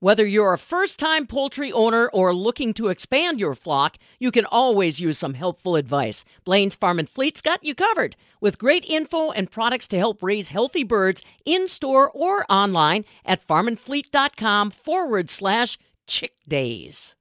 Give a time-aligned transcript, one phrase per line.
[0.00, 4.44] Whether you're a first time poultry owner or looking to expand your flock, you can
[4.44, 6.22] always use some helpful advice.
[6.44, 10.50] Blain's Farm and Fleet's got you covered with great info and products to help raise
[10.50, 17.16] healthy birds in store or online at farmandfleet.com forward slash chick days.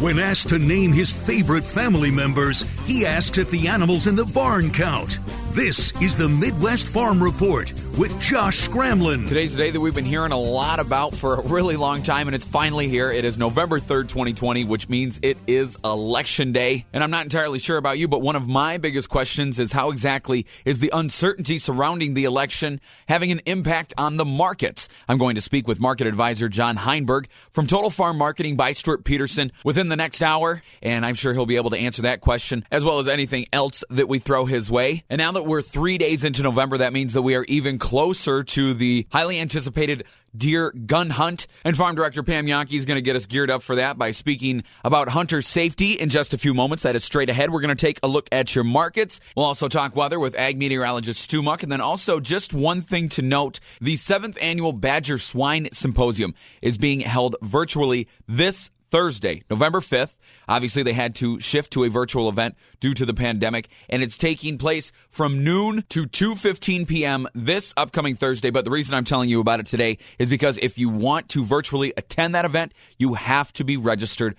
[0.00, 4.26] When asked to name his favorite family members, he asks if the animals in the
[4.26, 5.18] barn count.
[5.58, 9.26] This is the Midwest Farm Report with Josh Scramlin.
[9.26, 12.28] Today's the day that we've been hearing a lot about for a really long time,
[12.28, 13.10] and it's finally here.
[13.10, 16.86] It is November 3rd, 2020, which means it is Election Day.
[16.92, 19.90] And I'm not entirely sure about you, but one of my biggest questions is how
[19.90, 24.88] exactly is the uncertainty surrounding the election having an impact on the markets?
[25.08, 29.02] I'm going to speak with market advisor John Heinberg from Total Farm Marketing by Stewart
[29.02, 32.64] Peterson within the next hour, and I'm sure he'll be able to answer that question
[32.70, 35.02] as well as anything else that we throw his way.
[35.10, 38.44] And now that we're three days into November, that means that we are even closer
[38.44, 40.04] to the highly anticipated
[40.36, 41.46] deer gun hunt.
[41.64, 44.10] And Farm Director Pam Jahnke is going to get us geared up for that by
[44.10, 46.84] speaking about hunter safety in just a few moments.
[46.84, 47.50] That is straight ahead.
[47.50, 49.20] We're going to take a look at your markets.
[49.36, 51.62] We'll also talk weather with ag meteorologist Stu Muck.
[51.62, 56.78] And then also just one thing to note the seventh annual Badger Swine Symposium is
[56.78, 60.16] being held virtually this Thursday, November 5th.
[60.48, 64.16] Obviously, they had to shift to a virtual event due to the pandemic, and it's
[64.16, 67.26] taking place from noon to 2:15 p.m.
[67.34, 68.50] this upcoming Thursday.
[68.50, 71.44] But the reason I'm telling you about it today is because if you want to
[71.44, 74.36] virtually attend that event, you have to be registered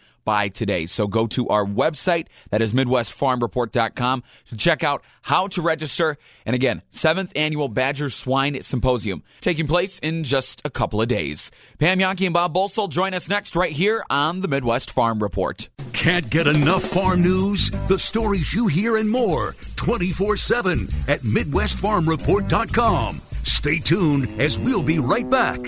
[0.53, 0.85] today.
[0.85, 6.17] So go to our website, that is MidwestFarmReport.com, to check out how to register.
[6.45, 11.51] And again, seventh annual Badger Swine Symposium taking place in just a couple of days.
[11.79, 15.69] Pam Jahnke and Bob Bosold join us next right here on the Midwest Farm Report.
[15.93, 17.69] Can't get enough farm news?
[17.87, 23.21] The stories you hear and more 24 7 at MidwestFarmReport.com.
[23.43, 25.59] Stay tuned as we'll be right back.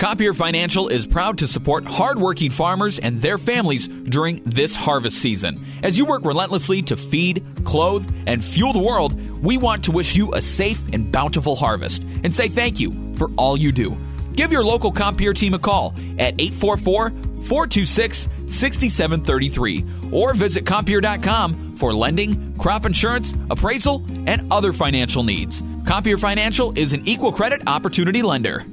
[0.00, 5.60] Compeer Financial is proud to support hardworking farmers and their families during this harvest season.
[5.82, 10.16] As you work relentlessly to feed, clothe, and fuel the world, we want to wish
[10.16, 13.94] you a safe and bountiful harvest and say thank you for all you do.
[14.32, 21.92] Give your local Compeer team a call at 844 426 6733 or visit Compeer.com for
[21.92, 25.60] lending, crop insurance, appraisal, and other financial needs.
[25.84, 28.64] Compeer Financial is an equal credit opportunity lender.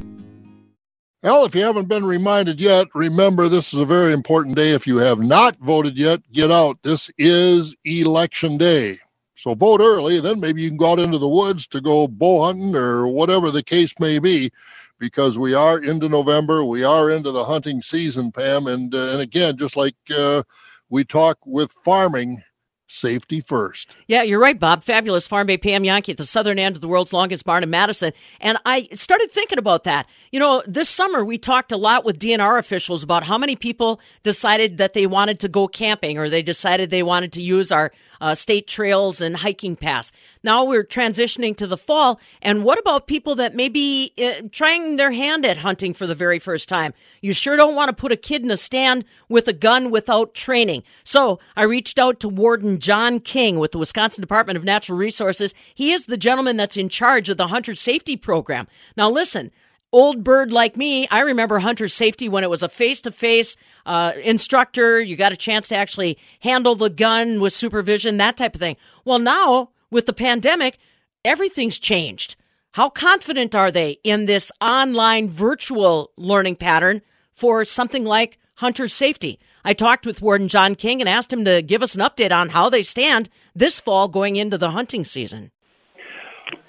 [1.23, 4.71] Well, if you haven't been reminded yet, remember this is a very important day.
[4.71, 6.77] If you have not voted yet, get out.
[6.83, 8.99] This is election day.
[9.35, 12.45] So vote early, then maybe you can go out into the woods to go bow
[12.45, 14.51] hunting or whatever the case may be,
[14.99, 16.63] because we are into November.
[16.63, 18.67] We are into the hunting season, Pam.
[18.67, 20.43] And, uh, and again, just like uh,
[20.89, 22.43] we talk with farming,
[22.87, 23.95] safety first.
[24.07, 24.83] Yeah, you're right, Bob.
[24.83, 27.69] Fabulous Farm Babe Pam Jahnke at the southern end of the world's longest barn in
[27.69, 28.13] Madison.
[28.39, 30.07] And I started thinking about that.
[30.31, 33.99] You know, this summer we talked a lot with DNR officials about how many people
[34.23, 37.91] decided that they wanted to go camping or they decided they wanted to use our
[38.21, 40.11] uh, state trails and hiking paths.
[40.43, 42.19] Now we're transitioning to the fall.
[42.41, 46.15] And what about people that may be uh, trying their hand at hunting for the
[46.15, 46.93] very first time?
[47.21, 50.33] You sure don't want to put a kid in a stand with a gun without
[50.33, 50.83] training.
[51.03, 55.53] So I reached out to Warden John King with the Wisconsin Department of Natural Resources.
[55.75, 58.67] He is the gentleman that's in charge of the hunter safety program.
[58.95, 59.51] Now listen,
[59.91, 63.55] old bird like me, I remember hunter safety when it was a face to face
[63.87, 65.01] instructor.
[65.01, 68.77] You got a chance to actually handle the gun with supervision, that type of thing.
[69.05, 70.77] Well, now with the pandemic,
[71.23, 72.35] everything's changed.
[72.71, 77.01] How confident are they in this online virtual learning pattern
[77.31, 79.39] for something like hunter safety?
[79.67, 82.47] I talked with Warden John King and asked him to give us an update on
[82.47, 85.51] how they stand this fall going into the hunting season.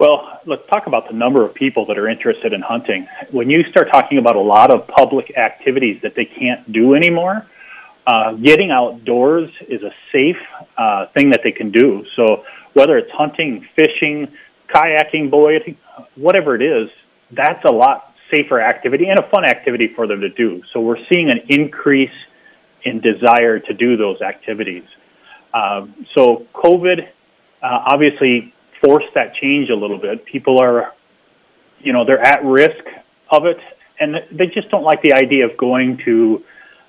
[0.00, 3.06] Well, let's talk about the number of people that are interested in hunting.
[3.30, 7.46] When you start talking about a lot of public activities that they can't do anymore,
[8.04, 10.42] uh, getting outdoors is a safe
[10.76, 12.02] uh, thing that they can do.
[12.16, 12.42] So
[12.72, 14.26] whether it's hunting, fishing,
[14.74, 15.76] kayaking, boating,
[16.16, 16.88] whatever it is,
[17.30, 20.62] that's a lot safer activity and a fun activity for them to do.
[20.72, 22.10] So we're seeing an increase
[22.84, 24.84] in desire to do those activities.
[25.54, 27.00] Um, so COVID
[27.62, 28.54] uh, obviously
[28.84, 30.24] forced that change a little bit.
[30.24, 30.92] People are,
[31.80, 32.84] you know, they're at risk
[33.30, 33.58] of it,
[33.98, 36.44] and they just don't like the idea of going to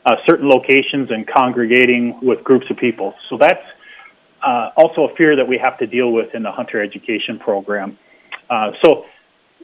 [0.06, 3.14] uh, certain locations and congregating with groups of people.
[3.30, 3.64] So that's
[4.46, 7.98] uh, also a fear that we have to deal with in the hunter education program.
[8.50, 9.06] Uh, so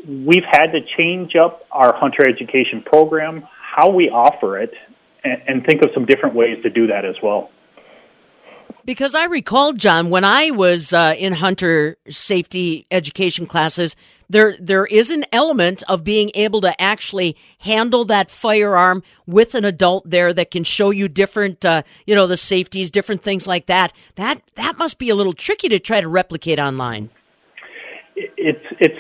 [0.08, 4.74] we've had to change up our hunter education program, how we offer it,
[5.26, 7.50] and, and think of some different ways to do that as well.
[8.86, 13.96] Because I recall, John, when I was uh, in hunter safety education classes,
[14.30, 19.66] there there is an element of being able to actually handle that firearm with an
[19.66, 23.66] adult there that can show you different, uh, you know, the safeties, different things like
[23.68, 23.92] that.
[24.16, 27.10] That that must be a little tricky to try to replicate online.
[28.16, 28.96] It's it's.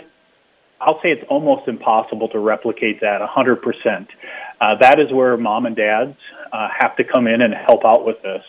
[0.81, 4.07] I'll say it's almost impossible to replicate that 100%.
[4.59, 6.17] Uh, that is where mom and dads
[6.51, 8.41] uh, have to come in and help out with this.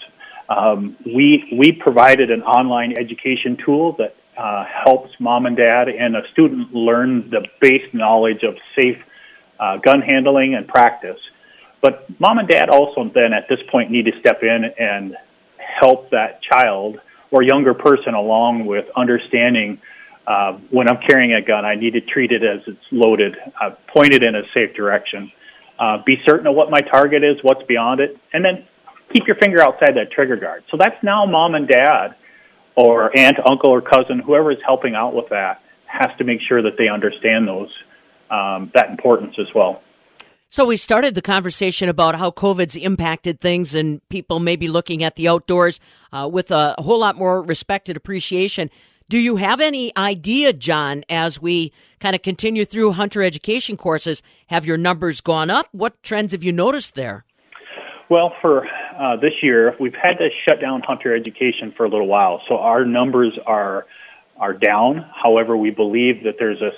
[0.49, 6.15] Um, we we provided an online education tool that uh, helps mom and dad and
[6.15, 8.99] a student learn the base knowledge of safe
[9.59, 11.19] uh, gun handling and practice.
[11.83, 15.17] But mom and dad also then at this point need to step in and
[15.59, 17.01] help that child
[17.31, 19.81] or younger person along with understanding
[20.27, 23.71] uh, when I'm carrying a gun, I need to treat it as it's loaded, uh,
[23.95, 25.31] point it in a safe direction,
[25.79, 28.67] uh, be certain of what my target is, what's beyond it, and then
[29.13, 30.65] keep your finger outside that trigger guard.
[30.71, 32.17] So that's now mom and dad
[32.77, 36.63] or aunt, uncle, or cousin, whoever is helping out with that, has to make sure
[36.63, 37.71] that they understand those
[38.31, 39.83] um, that importance as well.
[40.49, 45.03] So we started the conversation about how COVID's impacted things, and people may be looking
[45.03, 45.81] at the outdoors
[46.13, 48.71] uh, with a whole lot more respect and appreciation.
[49.09, 54.21] Do you have any idea, John, as we kind of continue through hunter education courses?
[54.49, 55.69] Have your numbers gone up?
[55.71, 57.25] What trends have you noticed there?
[58.11, 62.09] Well, for uh, this year, we've had to shut down hunter education for a little
[62.09, 63.87] while, so our numbers are
[64.39, 65.09] are down.
[65.15, 66.71] However, we believe that there's a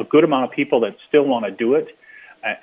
[0.00, 1.88] a good amount of people that still want to do it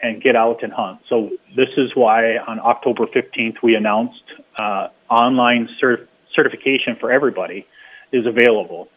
[0.02, 1.02] and get out and hunt.
[1.08, 4.24] So this is why on October 15th we announced
[4.60, 7.68] uh, online cert- certification for everybody
[8.12, 8.88] is available.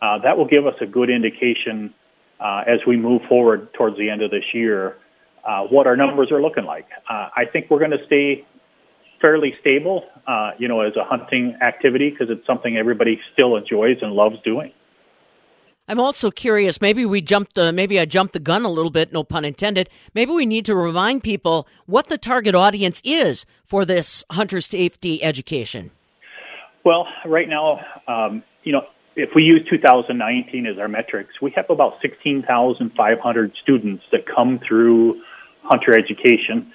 [0.00, 1.94] Uh, that will give us a good indication
[2.40, 4.96] uh, as we move forward towards the end of this year
[5.46, 6.86] uh, what our numbers are looking like.
[7.08, 8.44] Uh, I think we're going to stay
[9.20, 13.96] fairly stable, uh, you know, as a hunting activity because it's something everybody still enjoys
[14.02, 14.72] and loves doing.
[15.88, 16.80] I'm also curious.
[16.80, 17.56] Maybe we jumped.
[17.56, 19.12] Uh, maybe I jumped the gun a little bit.
[19.12, 19.88] No pun intended.
[20.14, 25.22] Maybe we need to remind people what the target audience is for this hunter safety
[25.22, 25.92] education.
[26.84, 28.82] Well, right now, um, you know,
[29.16, 35.22] if we use 2019 as our metrics, we have about 16,500 students that come through
[35.62, 36.70] hunter education,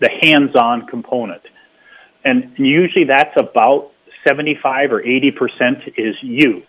[0.00, 1.42] the hands-on component.
[2.24, 3.92] And usually that's about
[4.26, 6.66] 75 or 80 percent is youth,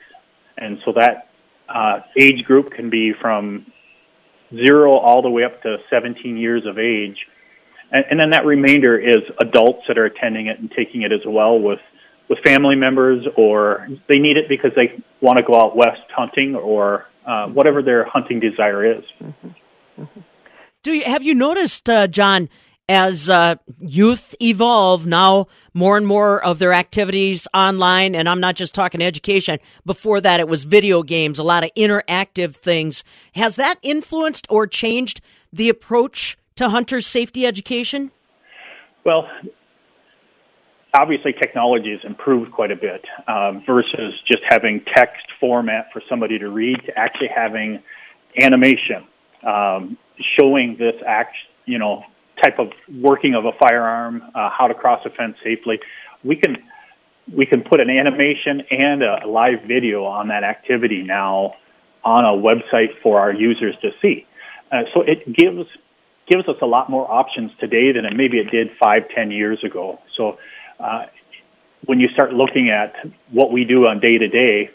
[0.58, 1.30] and so that
[1.68, 3.66] uh, age group can be from
[4.54, 7.18] zero all the way up to 17 years of age,
[7.92, 11.22] and, and then that remainder is adults that are attending it and taking it as
[11.26, 11.80] well with
[12.30, 16.56] with family members, or they need it because they want to go out west hunting
[16.56, 19.04] or uh, whatever their hunting desire is.
[19.22, 19.48] Mm-hmm.
[20.02, 20.20] Mm-hmm.
[20.84, 22.50] Do you have you noticed, uh, John?
[22.88, 28.56] as uh, youth evolve now more and more of their activities online and i'm not
[28.56, 33.56] just talking education before that it was video games a lot of interactive things has
[33.56, 35.20] that influenced or changed
[35.52, 38.12] the approach to hunter safety education
[39.04, 39.28] well
[40.96, 46.40] obviously technology has improved quite a bit um, versus just having text format for somebody
[46.40, 47.82] to read to actually having
[48.42, 49.06] animation
[49.46, 49.98] um,
[50.38, 52.04] showing this act you know
[52.44, 52.68] type of
[53.02, 55.80] working of a firearm, uh, how to cross a fence safely.
[56.24, 56.58] We can
[57.34, 61.56] we can put an animation and a live video on that activity now
[62.04, 64.28] on a website for our users to see.
[64.72, 65.68] Uh, so it gives
[66.28, 69.64] gives us a lot more options today than it maybe it did five, ten years
[69.64, 70.00] ago.
[70.18, 70.38] So
[70.80, 71.06] uh,
[71.86, 72.96] when you start looking at
[73.32, 74.70] what we do on day to day,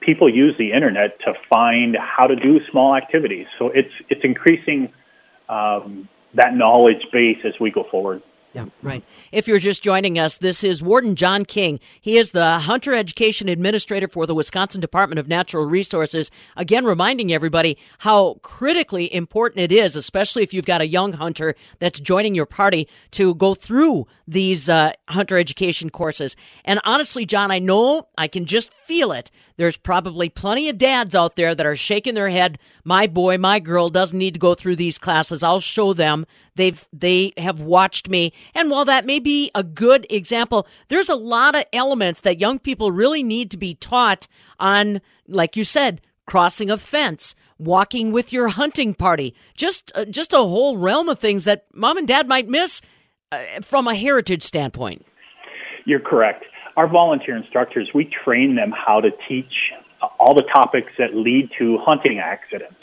[0.00, 3.46] people use the internet to find how to do small activities.
[3.58, 4.92] So it's it's increasing
[5.48, 8.22] um, that knowledge base as we go forward.
[8.52, 9.04] Yeah, right.
[9.30, 11.78] If you're just joining us, this is Warden John King.
[12.00, 16.32] He is the Hunter Education Administrator for the Wisconsin Department of Natural Resources.
[16.56, 21.54] Again, reminding everybody how critically important it is, especially if you've got a young hunter
[21.78, 26.34] that's joining your party, to go through these uh, hunter education courses.
[26.64, 29.30] And honestly, John, I know I can just feel it.
[29.60, 32.58] There's probably plenty of dads out there that are shaking their head.
[32.82, 35.42] My boy, my girl doesn't need to go through these classes.
[35.42, 36.24] I'll show them.
[36.54, 41.14] They've they have watched me and while that may be a good example, there's a
[41.14, 44.26] lot of elements that young people really need to be taught
[44.58, 50.32] on, like you said, crossing a fence, walking with your hunting party, just uh, just
[50.32, 52.80] a whole realm of things that mom and dad might miss
[53.30, 55.04] uh, from a heritage standpoint.
[55.84, 56.46] You're correct.
[56.76, 59.72] Our volunteer instructors, we train them how to teach
[60.18, 62.76] all the topics that lead to hunting accidents.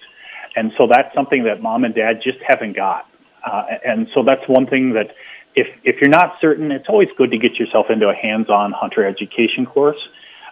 [0.56, 3.06] And so that's something that mom and dad just haven't got.
[3.46, 5.15] Uh, and so that's one thing that
[5.56, 9.06] if if you're not certain, it's always good to get yourself into a hands-on hunter
[9.06, 9.98] education course.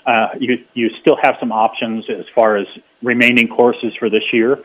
[0.05, 2.67] Uh, you you still have some options as far as
[3.01, 4.57] remaining courses for this year,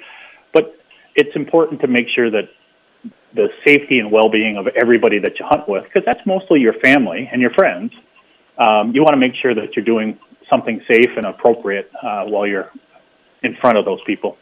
[0.53, 0.77] but
[1.17, 2.49] it's important to make sure that
[3.35, 7.29] the safety and well-being of everybody that you hunt with, because that's mostly your family
[7.33, 7.93] and your friends.
[8.61, 10.19] Um, you want to make sure that you're doing
[10.51, 12.71] something safe and appropriate uh, while you're
[13.43, 14.37] in front of those people.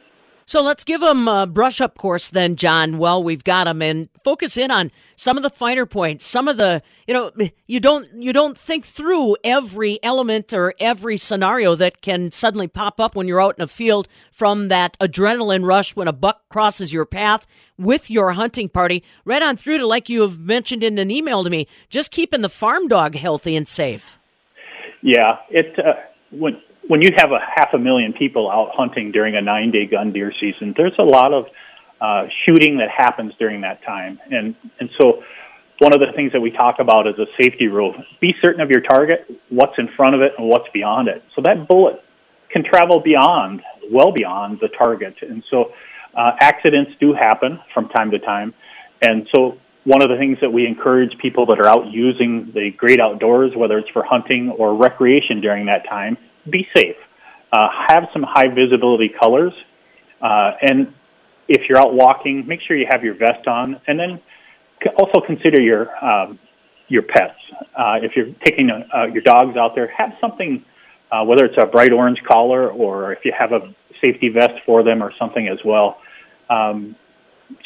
[0.48, 2.96] So let's give them a brush up course then, John.
[2.96, 6.56] Well, we've got them and focus in on some of the finer points, some of
[6.56, 7.30] the, you know,
[7.66, 12.98] you don't, you don't think through every element or every scenario that can suddenly pop
[12.98, 16.94] up when you're out in a field from that adrenaline rush when a buck crosses
[16.94, 20.98] your path with your hunting party right on through to, like you have mentioned in
[20.98, 24.18] an email to me, just keeping the farm dog healthy and safe.
[25.02, 25.40] Yeah.
[25.50, 25.92] It, uh,
[26.30, 26.54] when,
[26.88, 30.12] when you have a half a million people out hunting during a nine day gun
[30.12, 31.44] deer season, there's a lot of
[32.00, 34.18] uh, shooting that happens during that time.
[34.30, 35.22] And, and so
[35.80, 37.94] one of the things that we talk about is a safety rule.
[38.20, 41.22] Be certain of your target, what's in front of it, and what's beyond it.
[41.36, 42.02] So that bullet
[42.50, 45.14] can travel beyond, well beyond the target.
[45.20, 45.72] And so
[46.16, 48.54] uh, accidents do happen from time to time.
[49.02, 52.70] And so one of the things that we encourage people that are out using the
[52.76, 56.16] great outdoors, whether it's for hunting or recreation during that time,
[56.50, 56.96] be safe.
[57.52, 59.52] Uh, have some high visibility colors,
[60.20, 60.92] uh, and
[61.48, 64.20] if you're out walking, make sure you have your vest on, and then
[64.98, 66.38] also consider your um,
[66.88, 67.38] your pets.
[67.76, 70.64] Uh, if you're taking uh, your dogs out there, have something,
[71.12, 73.74] uh, whether it's a bright orange collar or if you have a
[74.04, 75.98] safety vest for them or something as well.
[76.48, 76.96] Um,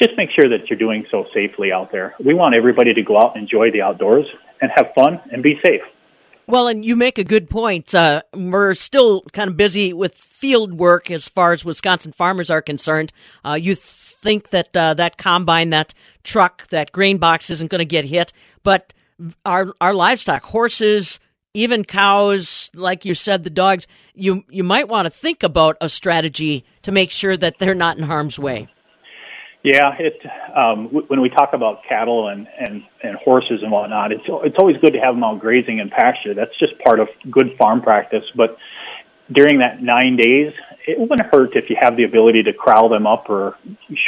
[0.01, 2.15] just make sure that you're doing so safely out there.
[2.25, 4.27] We want everybody to go out and enjoy the outdoors
[4.61, 5.83] and have fun and be safe.
[6.47, 7.95] Well, and you make a good point.
[7.95, 12.63] Uh, we're still kind of busy with field work as far as Wisconsin farmers are
[12.63, 13.13] concerned.
[13.45, 15.95] Uh, you think that uh, that combine, that
[16.25, 18.33] truck, that grain box isn't going to get hit,
[18.63, 18.93] but
[19.45, 21.21] our our livestock, horses,
[21.55, 25.89] even cows, like you said, the dogs, you you might want to think about a
[25.89, 28.69] strategy to make sure that they're not in harm's way.
[29.63, 30.19] Yeah, it
[30.57, 34.57] um, w- when we talk about cattle and, and, and horses and whatnot, it's it's
[34.59, 36.35] always good to have them out grazing in pasture.
[36.35, 38.25] That's just part of good farm practice.
[38.37, 38.57] But
[39.33, 40.53] during that nine days,
[40.89, 43.57] it wouldn't hurt if you have the ability to crowd them up or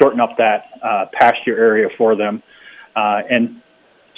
[0.01, 2.43] shorten up that uh, pasture area for them,
[2.97, 3.63] uh, and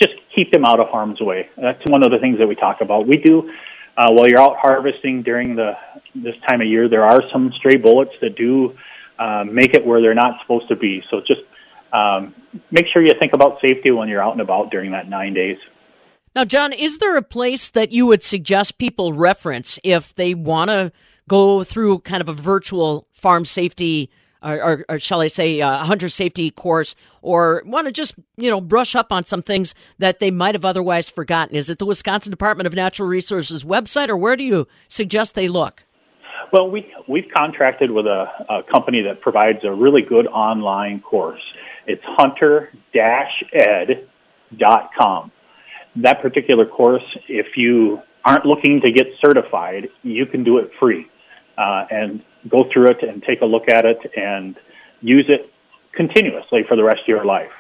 [0.01, 1.51] just keep them out of harm's way.
[1.57, 3.07] That's one of the things that we talk about.
[3.07, 3.51] We do
[3.99, 5.73] uh, while you're out harvesting during the
[6.15, 6.89] this time of year.
[6.89, 8.75] There are some stray bullets that do
[9.19, 11.03] um, make it where they're not supposed to be.
[11.11, 11.41] So just
[11.93, 12.35] um,
[12.71, 15.57] make sure you think about safety when you're out and about during that nine days.
[16.35, 20.69] Now, John, is there a place that you would suggest people reference if they want
[20.69, 20.93] to
[21.29, 24.11] go through kind of a virtual farm safety,
[24.43, 28.51] or, or, or shall I say, uh, hunter safety course, or want to just you
[28.51, 31.57] know brush up on some things that they might have otherwise forgotten?
[31.57, 35.49] Is it the Wisconsin Department of Natural Resources website, or where do you suggest they
[35.49, 35.85] look?
[36.53, 41.43] Well, we we've contracted with a, a company that provides a really good online course.
[41.87, 42.73] It's hunter-ed.com.
[45.97, 51.07] That particular course, if you aren't looking to get certified, you can do it free
[51.59, 54.57] uh, and go through it and take a look at it and
[55.01, 55.51] use it
[55.95, 57.51] continuously for the rest of your life.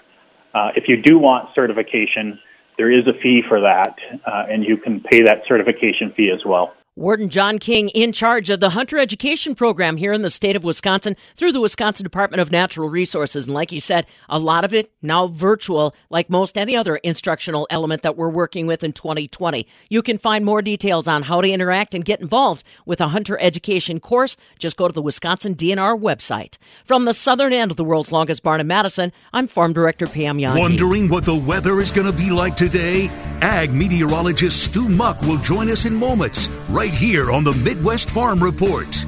[0.54, 2.38] Uh, if you do want certification,
[2.78, 3.94] there is a fee for that,
[4.26, 6.72] uh, and you can pay that certification fee as well.
[6.98, 10.64] Warden John King in charge of the hunter education program here in the state of
[10.64, 13.44] Wisconsin through the Wisconsin Department of Natural Resources.
[13.44, 17.66] And like you said, a lot of it now virtual, like most any other instructional
[17.68, 19.68] element that we're working with in 2020.
[19.90, 23.38] You can find more details on how to interact and get involved with a hunter
[23.42, 24.34] education course.
[24.58, 26.56] Just go to the Wisconsin DNR website.
[26.86, 30.38] From the southern end of the world's longest barn in Madison, I'm Farm Director Pam
[30.38, 30.58] Young.
[30.58, 33.10] Wondering what the weather is going to be like today?
[33.42, 36.48] Ag meteorologist Stu Muck will join us in moments.
[36.70, 39.04] Right right here on the Midwest Farm Report.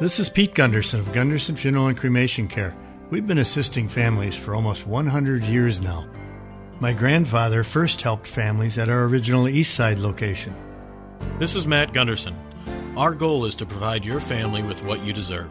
[0.00, 2.74] This is Pete Gunderson of Gunderson Funeral and Cremation Care.
[3.10, 6.04] We've been assisting families for almost 100 years now.
[6.80, 10.52] My grandfather first helped families at our original East Side location.
[11.38, 12.34] This is Matt Gunderson.
[12.96, 15.50] Our goal is to provide your family with what you deserve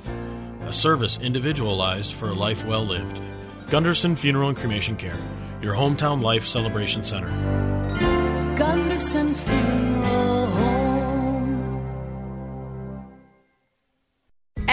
[0.65, 3.21] a service individualized for a life well lived.
[3.69, 5.17] Gunderson Funeral and Cremation Care,
[5.61, 7.58] your hometown life celebration center.
[8.99, 9.58] Funeral Home.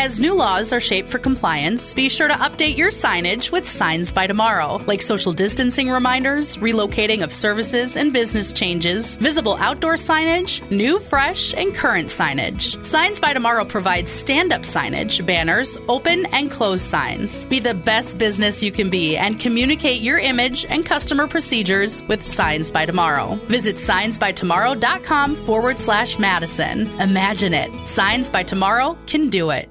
[0.06, 4.12] As new laws are shaped for compliance, be sure to update your signage with Signs
[4.12, 10.62] by Tomorrow, like social distancing reminders, relocating of services and business changes, visible outdoor signage,
[10.70, 12.84] new, fresh, and current signage.
[12.86, 17.44] Signs by Tomorrow provides stand up signage, banners, open and closed signs.
[17.46, 22.24] Be the best business you can be and communicate your image and customer procedures with
[22.24, 23.34] Signs by Tomorrow.
[23.48, 26.86] Visit signsbytomorrow.com forward slash Madison.
[27.00, 27.88] Imagine it.
[27.88, 29.68] Signs by Tomorrow can do it.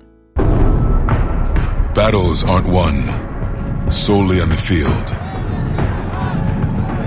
[1.95, 5.07] Battles aren't won solely on the field.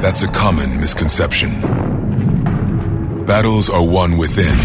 [0.00, 1.60] That's a common misconception.
[3.26, 4.58] Battles are won within.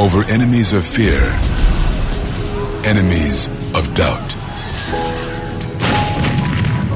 [0.00, 1.22] Over enemies of fear,
[2.84, 4.34] enemies of doubt.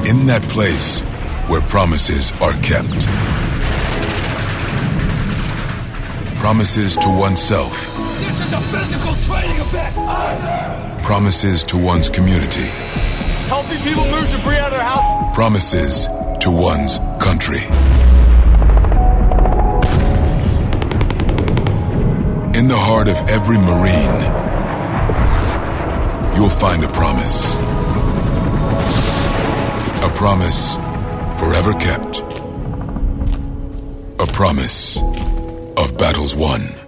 [0.09, 0.99] In that place
[1.47, 3.07] where promises are kept.
[6.37, 7.94] Promises to oneself.
[8.45, 9.95] Is a physical training event.
[11.01, 12.67] Promises to one's community.
[13.47, 15.33] Helping people move debris out of their house.
[15.33, 16.07] Promises
[16.41, 17.63] to one's country.
[22.55, 24.21] In the heart of every Marine,
[26.35, 27.55] you'll find a promise.
[30.03, 30.75] A promise
[31.39, 32.19] forever kept.
[34.19, 35.01] A promise
[35.77, 36.84] of battles won.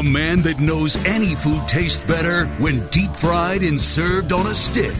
[0.00, 4.54] A man that knows any food tastes better when deep fried and served on a
[4.54, 4.96] stick.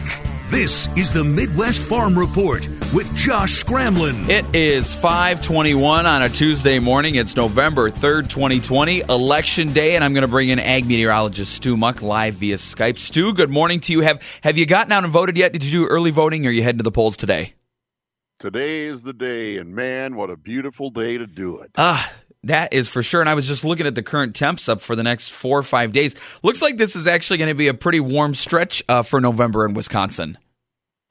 [0.49, 4.29] This is the Midwest Farm Report with Josh Scramlin.
[4.29, 7.15] It is 521 on a Tuesday morning.
[7.15, 11.75] It's November 3rd, 2020, Election Day, and I'm going to bring in ag meteorologist Stu
[11.75, 12.99] Muck live via Skype.
[12.99, 14.01] Stu, good morning to you.
[14.01, 15.51] Have have you gotten out and voted yet?
[15.51, 17.55] Did you do early voting or are you heading to the polls today?
[18.37, 21.71] Today is the day, and man, what a beautiful day to do it.
[21.75, 22.11] Ah,
[22.43, 23.21] that is for sure.
[23.21, 25.63] And I was just looking at the current temps up for the next four or
[25.63, 26.15] five days.
[26.43, 29.65] Looks like this is actually going to be a pretty warm stretch uh, for November
[29.65, 30.37] in Wisconsin.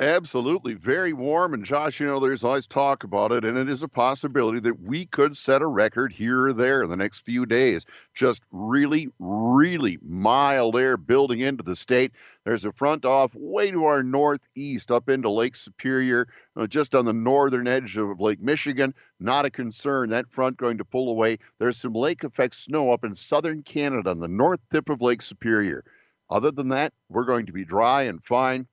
[0.00, 0.72] Absolutely.
[0.72, 1.52] Very warm.
[1.52, 4.80] And Josh, you know, there's always talk about it, and it is a possibility that
[4.80, 7.84] we could set a record here or there in the next few days.
[8.14, 12.12] Just really, really mild air building into the state.
[12.46, 16.26] There's a front off way to our northeast up into Lake Superior,
[16.56, 18.94] uh, just on the northern edge of Lake Michigan.
[19.20, 20.08] Not a concern.
[20.08, 21.36] That front going to pull away.
[21.58, 25.20] There's some lake effect snow up in southern Canada on the north tip of Lake
[25.20, 25.84] Superior.
[26.30, 28.66] Other than that, we're going to be dry and fine.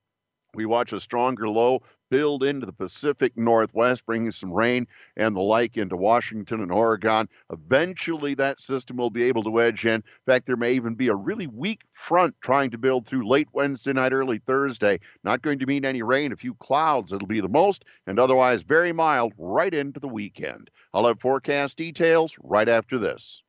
[0.58, 5.42] We watch a stronger low build into the Pacific Northwest, bringing some rain and the
[5.42, 7.30] like into Washington and Oregon.
[7.52, 9.98] Eventually, that system will be able to edge in.
[9.98, 13.50] In fact, there may even be a really weak front trying to build through late
[13.54, 15.00] Wednesday night, early Thursday.
[15.24, 17.14] Not going to mean any rain, a few clouds.
[17.14, 20.72] It'll be the most, and otherwise very mild right into the weekend.
[20.92, 23.44] I'll have forecast details right after this.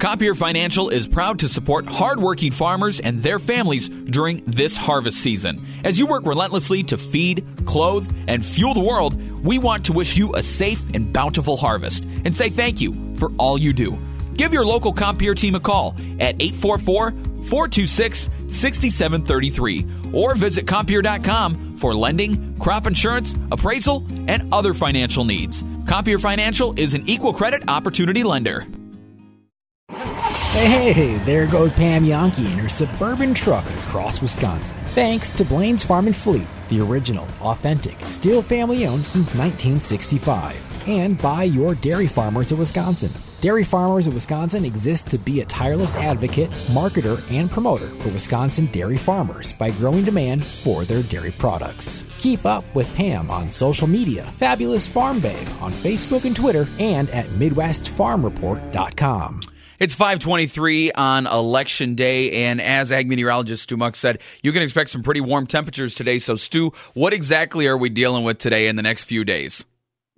[0.00, 5.60] Compeer Financial is proud to support hardworking farmers and their families during this harvest season.
[5.84, 10.16] As you work relentlessly to feed, clothe, and fuel the world, we want to wish
[10.16, 13.98] you a safe and bountiful harvest and say thank you for all you do.
[14.36, 21.94] Give your local Compeer team a call at 844 426 6733 or visit Compeer.com for
[21.94, 25.62] lending, crop insurance, appraisal, and other financial needs.
[25.86, 28.66] Compeer Financial is an equal credit opportunity lender.
[30.52, 34.76] Hey, there goes Pam Jahnke in her suburban truck across Wisconsin.
[34.88, 40.88] Thanks to Blain's Farm and Fleet, the original, authentic, still family owned since 1965.
[40.88, 43.12] And by your dairy farmers of Wisconsin.
[43.40, 48.66] Dairy Farmers of Wisconsin exists to be a tireless advocate, marketer, and promoter for Wisconsin
[48.66, 52.04] dairy farmers by growing demand for their dairy products.
[52.18, 57.08] Keep up with Pam on social media, Fabulous Farm Babe on Facebook and Twitter, and
[57.10, 59.40] at MidwestFarmReport.com.
[59.80, 64.90] It's 523 on election day, and as ag meteorologist Stu Muck said, you can expect
[64.90, 66.18] some pretty warm temperatures today.
[66.18, 69.64] So, Stu, what exactly are we dealing with today in the next few days?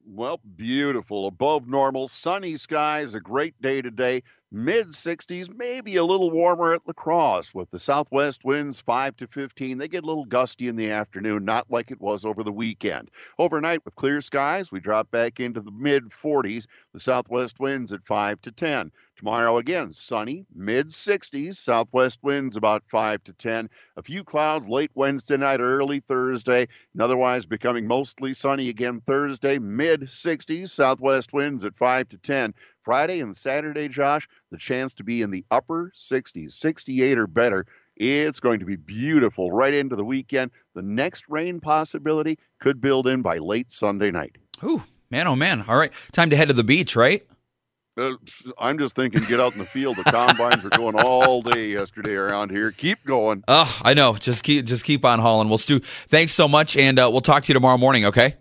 [0.04, 4.24] Well, beautiful, above normal, sunny skies, a great day today.
[4.50, 9.26] Mid 60s, maybe a little warmer at La Crosse with the southwest winds 5 to
[9.28, 9.78] 15.
[9.78, 13.10] They get a little gusty in the afternoon, not like it was over the weekend.
[13.38, 16.66] Overnight with clear skies, we drop back into the mid 40s.
[16.92, 18.90] The southwest winds at 5 to 10.
[19.22, 23.70] Tomorrow again, sunny, mid 60s, southwest winds about 5 to 10.
[23.96, 29.60] A few clouds late Wednesday night, early Thursday, and otherwise becoming mostly sunny again Thursday,
[29.60, 32.52] mid 60s, southwest winds at 5 to 10.
[32.82, 37.64] Friday and Saturday, Josh, the chance to be in the upper 60s, 68 or better.
[37.94, 40.50] It's going to be beautiful right into the weekend.
[40.74, 44.36] The next rain possibility could build in by late Sunday night.
[44.64, 44.82] Ooh,
[45.12, 45.62] man, oh man.
[45.68, 47.24] All right, time to head to the beach, right?
[47.96, 48.12] Uh,
[48.58, 49.96] I'm just thinking, get out in the field.
[49.96, 52.70] The combines were going all day yesterday around here.
[52.70, 53.44] Keep going.
[53.46, 54.14] Oh, I know.
[54.14, 55.48] Just keep just keep on hauling.
[55.48, 58.06] Well, Stu, thanks so much, and uh, we'll talk to you tomorrow morning.
[58.06, 58.34] Okay.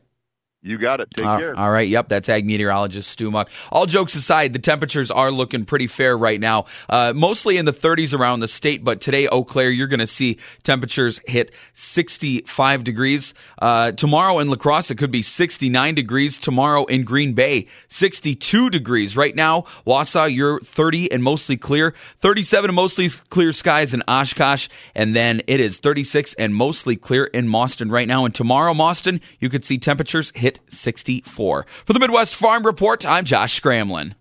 [0.63, 1.09] You got it.
[1.15, 1.57] Take All- care.
[1.57, 1.89] All right.
[1.89, 2.09] Yep.
[2.09, 3.49] That's ag meteorologist Stu Muck.
[3.71, 6.65] All jokes aside, the temperatures are looking pretty fair right now.
[6.87, 10.07] Uh, mostly in the 30s around the state, but today, Eau Claire, you're going to
[10.07, 13.33] see temperatures hit 65 degrees.
[13.59, 16.37] Uh, tomorrow in La Crosse, it could be 69 degrees.
[16.37, 19.17] Tomorrow in Green Bay, 62 degrees.
[19.17, 21.95] Right now, Wausau, you're 30 and mostly clear.
[22.19, 24.69] 37 and mostly clear skies in Oshkosh.
[24.93, 28.25] And then it is 36 and mostly clear in Mauston right now.
[28.25, 31.65] And tomorrow, Mauston, you could see temperatures hit 64.
[31.85, 34.13] For the Midwest Farm Report, I'm Josh Scramlin.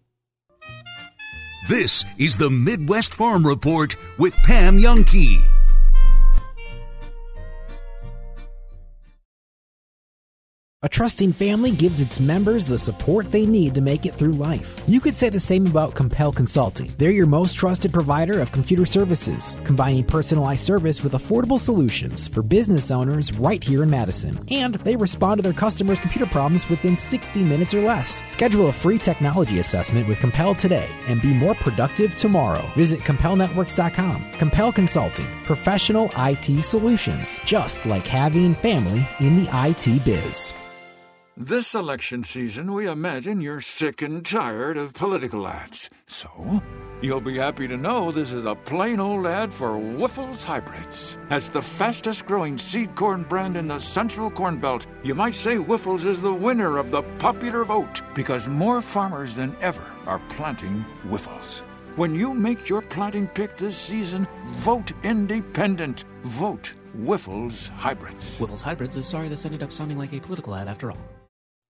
[1.69, 5.60] This is the Midwest Farm Report with Pam Jahnke.
[10.83, 14.83] A trusting family gives its members the support they need to make it through life.
[14.89, 16.91] You could say the same about Compel Consulting.
[16.97, 22.41] They're your most trusted provider of computer services, combining personalized service with affordable solutions for
[22.43, 24.41] business owners right here in Madison.
[24.51, 28.23] And they respond to their customers' computer problems within 60 minutes or less.
[28.33, 32.65] Schedule a free technology assessment with Compel today and be more productive tomorrow.
[32.75, 34.33] Visit CompelNetworks.com.
[34.39, 40.55] Compel Consulting, professional IT solutions, just like having family in the IT biz.
[41.37, 45.89] This election season, we imagine you're sick and tired of political ads.
[46.07, 46.61] So,
[47.01, 51.17] you'll be happy to know this is a plain old ad for Wyffels Hybrids.
[51.31, 55.57] As the fastest growing seed corn brand in the Central Corn Belt, you might say
[55.57, 60.85] Wyffels is the winner of the popular vote because more farmers than ever are planting
[61.07, 61.61] Wyffels.
[61.97, 66.05] When you make your planting pick this season, vote independent.
[66.23, 68.37] Vote Wyffels Hybrids.
[68.39, 70.99] Wyffels Hybrids is sorry this ended up sounding like a political ad after all.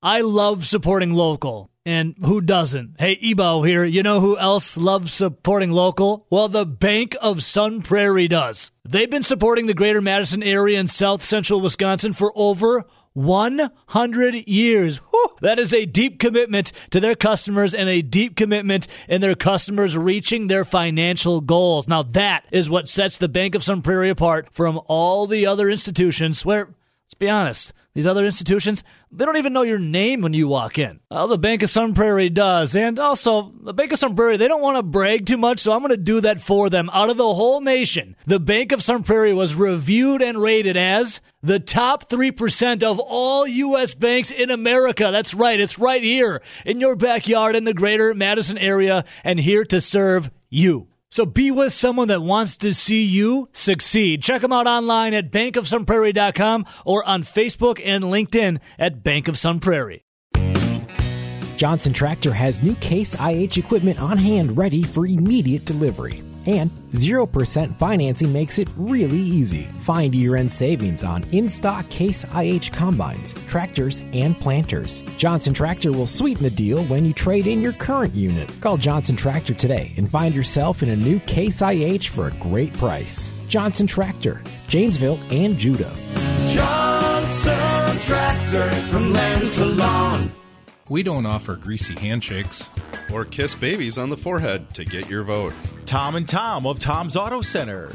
[0.02, 1.70] I love supporting local.
[1.84, 2.96] And who doesn't?
[2.98, 3.84] Hey, Ebo here.
[3.84, 6.26] You know who else loves supporting local?
[6.30, 8.70] Well, the Bank of Sun Prairie does.
[8.88, 14.98] They've been supporting the greater Madison area in south central Wisconsin for over 100 years.
[14.98, 15.28] Whew.
[15.42, 19.96] That is a deep commitment to their customers and a deep commitment in their customers
[19.96, 21.88] reaching their financial goals.
[21.88, 25.68] Now, that is what sets the Bank of Sun Prairie apart from all the other
[25.68, 26.66] institutions where,
[27.06, 30.79] let's be honest, these other institutions, they don't even know your name when you walk
[30.79, 31.00] in.
[31.11, 32.76] Well, the Bank of Sun Prairie does.
[32.76, 35.72] And also, the Bank of Sun Prairie, they don't want to brag too much, so
[35.72, 36.88] I'm going to do that for them.
[36.90, 41.20] Out of the whole nation, the Bank of Sun Prairie was reviewed and rated as
[41.42, 43.94] the top 3% of all U.S.
[43.94, 45.09] banks in America.
[45.11, 45.59] That's right.
[45.59, 50.31] It's right here in your backyard in the greater Madison area and here to serve
[50.48, 50.87] you.
[51.11, 54.23] So be with someone that wants to see you succeed.
[54.23, 59.61] Check them out online at bankofsunprairie.com or on Facebook and LinkedIn at Bank of Sun
[59.61, 60.05] Prairie.
[61.57, 66.23] Johnson Tractor has new Case IH equipment on hand ready for immediate delivery.
[66.46, 69.64] And 0% financing makes it really easy.
[69.83, 75.03] Find year end savings on in stock Case IH combines, tractors, and planters.
[75.16, 78.50] Johnson Tractor will sweeten the deal when you trade in your current unit.
[78.61, 82.72] Call Johnson Tractor today and find yourself in a new Case IH for a great
[82.74, 83.31] price.
[83.48, 85.92] Johnson Tractor, Janesville, and Juda.
[86.55, 90.31] Johnson Tractor from land to lawn.
[90.90, 92.68] We don't offer greasy handshakes
[93.14, 95.53] or kiss babies on the forehead to get your vote.
[95.87, 97.92] Tom and Tom of Tom's Auto Center.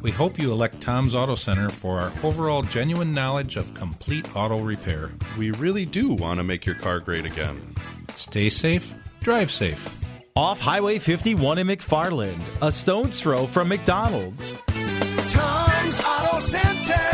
[0.00, 4.58] We hope you elect Tom's Auto Center for our overall genuine knowledge of complete auto
[4.62, 5.12] repair.
[5.36, 7.74] We really do want to make your car great again.
[8.16, 9.94] Stay safe, drive safe.
[10.34, 14.54] Off Highway 51 in McFarland, a stone's throw from McDonald's.
[15.30, 17.10] Tom's Auto Center.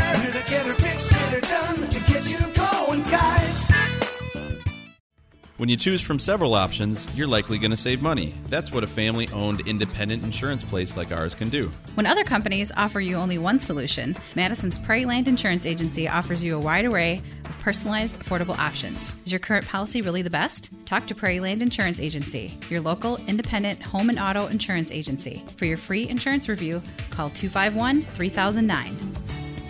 [5.56, 8.34] When you choose from several options, you're likely going to save money.
[8.50, 11.72] That's what a family owned independent insurance place like ours can do.
[11.94, 16.56] When other companies offer you only one solution, Madison's Prairie Land Insurance Agency offers you
[16.56, 19.14] a wide array of personalized, affordable options.
[19.24, 20.68] Is your current policy really the best?
[20.84, 25.42] Talk to Prairie Land Insurance Agency, your local independent home and auto insurance agency.
[25.56, 29.16] For your free insurance review, call 251 3009.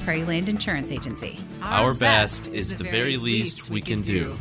[0.02, 1.38] Prairie Land Insurance Agency.
[1.62, 4.36] Our, best is the very least we can do.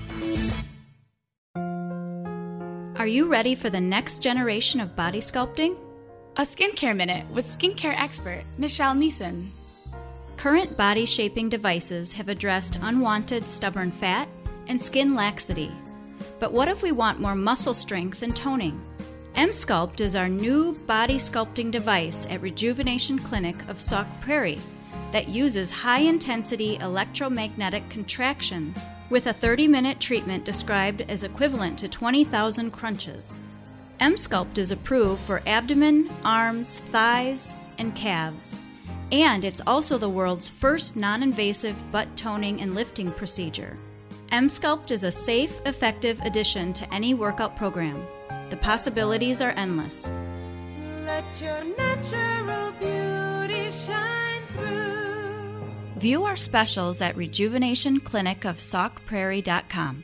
[2.97, 5.77] Are you ready for the next generation of body sculpting?
[6.37, 9.49] A skincare minute with skincare expert Michelle Neeson.
[10.37, 14.29] Current body shaping devices have addressed unwanted stubborn fat
[14.67, 15.73] and skin laxity.
[16.39, 18.81] But what if we want more muscle strength and toning?
[19.35, 24.61] Emsculpt is our new body sculpting device at Rejuvenation Clinic of Sauk Prairie
[25.11, 31.87] that uses high intensity electromagnetic contractions with a 30 minute treatment described as equivalent to
[31.87, 33.39] 20,000 crunches.
[33.99, 38.57] Emsculpt is approved for abdomen, arms, thighs, and calves.
[39.11, 43.77] And it's also the world's first non invasive butt toning and lifting procedure.
[44.31, 48.05] Emsculpt is a safe, effective addition to any workout program.
[48.49, 50.09] The possibilities are endless.
[51.05, 54.14] Let your natural beauty shine.
[55.97, 60.03] View our specials at Rejuvenation Clinic of SaukPrairie.com.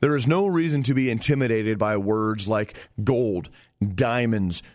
[0.00, 3.50] There is no reason to be intimidated by words like gold,
[3.94, 4.62] diamonds,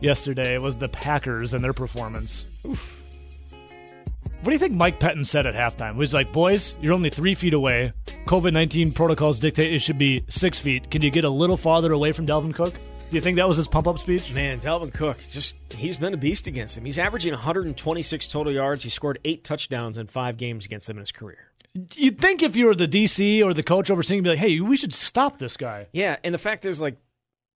[0.00, 2.60] yesterday was the Packers and their performance.
[2.66, 3.02] Oof.
[4.42, 5.94] What do you think Mike Pettine said at halftime?
[5.94, 7.90] He was like, "Boys, you're only three feet away.
[8.26, 10.90] COVID nineteen protocols dictate it should be six feet.
[10.90, 13.56] Can you get a little farther away from Dalvin Cook?" Do you think that was
[13.56, 14.34] his pump up speech?
[14.34, 16.84] Man, Dalvin Cook, just he's been a beast against him.
[16.84, 18.82] He's averaging 126 total yards.
[18.82, 21.38] He scored eight touchdowns in five games against them in his career.
[21.94, 24.60] You'd think if you were the DC or the coach overseeing, you'd be like, "Hey,
[24.60, 26.96] we should stop this guy." Yeah, and the fact is, like,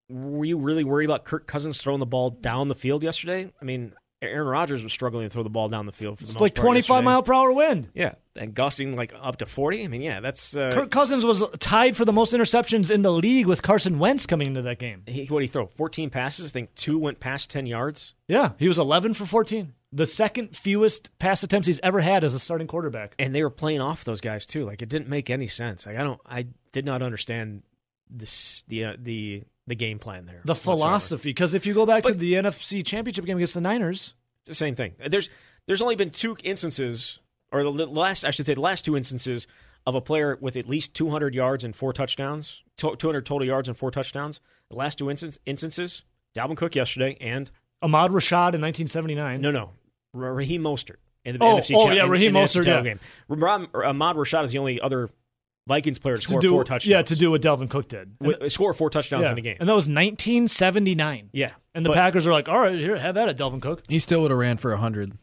[0.10, 3.52] were you really worried about Kirk Cousins throwing the ball down the field yesterday?
[3.62, 6.30] I mean, Aaron Rodgers was struggling to throw the ball down the field for the
[6.30, 7.06] It's most like part 25 yesterday.
[7.06, 7.90] mile per hour wind.
[7.94, 9.84] Yeah, and gusting like up to 40.
[9.84, 13.12] I mean, yeah, that's uh, Kirk Cousins was tied for the most interceptions in the
[13.12, 15.04] league with Carson Wentz coming into that game.
[15.06, 15.68] he, what did he throw?
[15.68, 16.48] 14 passes.
[16.48, 18.16] I think two went past 10 yards.
[18.28, 19.72] Yeah, he was 11 for 14.
[19.94, 23.14] The second fewest pass attempts he's ever had as a starting quarterback.
[23.20, 24.66] And they were playing off those guys too.
[24.66, 25.86] Like it didn't make any sense.
[25.86, 27.62] Like I don't, I did not understand
[28.10, 30.42] this the uh, the the game plan there.
[30.46, 30.78] The whatsoever.
[30.78, 34.50] philosophy, because if you go back to the NFC Championship game against the Niners, It's
[34.50, 34.94] the same thing.
[35.08, 35.30] There's
[35.68, 37.20] there's only been two instances,
[37.52, 39.46] or the last I should say the last two instances
[39.86, 43.78] of a player with at least 200 yards and four touchdowns, 200 total yards and
[43.78, 44.40] four touchdowns.
[44.70, 46.04] The last two instance, instances,
[46.36, 47.50] Dalvin Cook yesterday and
[47.82, 49.40] Ahmad Rashad in 1979.
[49.42, 49.72] no no
[50.14, 51.76] Ra- Raheem Mostert in the Oh, NFC.
[51.76, 52.82] oh, cha- yeah, in- Raheem in the Mostert, yeah.
[52.82, 53.00] game.
[53.30, 55.10] Ahmad Rashad is the only other
[55.68, 56.92] Vikings player to to score do four touchdowns.
[56.92, 58.18] yeah to do what Dalvin Cook did.
[58.20, 59.34] Wi- uh, score four touchdowns Yeah.
[59.34, 59.58] in a game.
[59.60, 61.30] and that was 1979.
[61.34, 63.62] Yeah, and the but- Packers are like, all right, here, have that at it, Dalvin
[63.62, 63.84] Cook.
[63.88, 65.18] He still would have ran for hundred.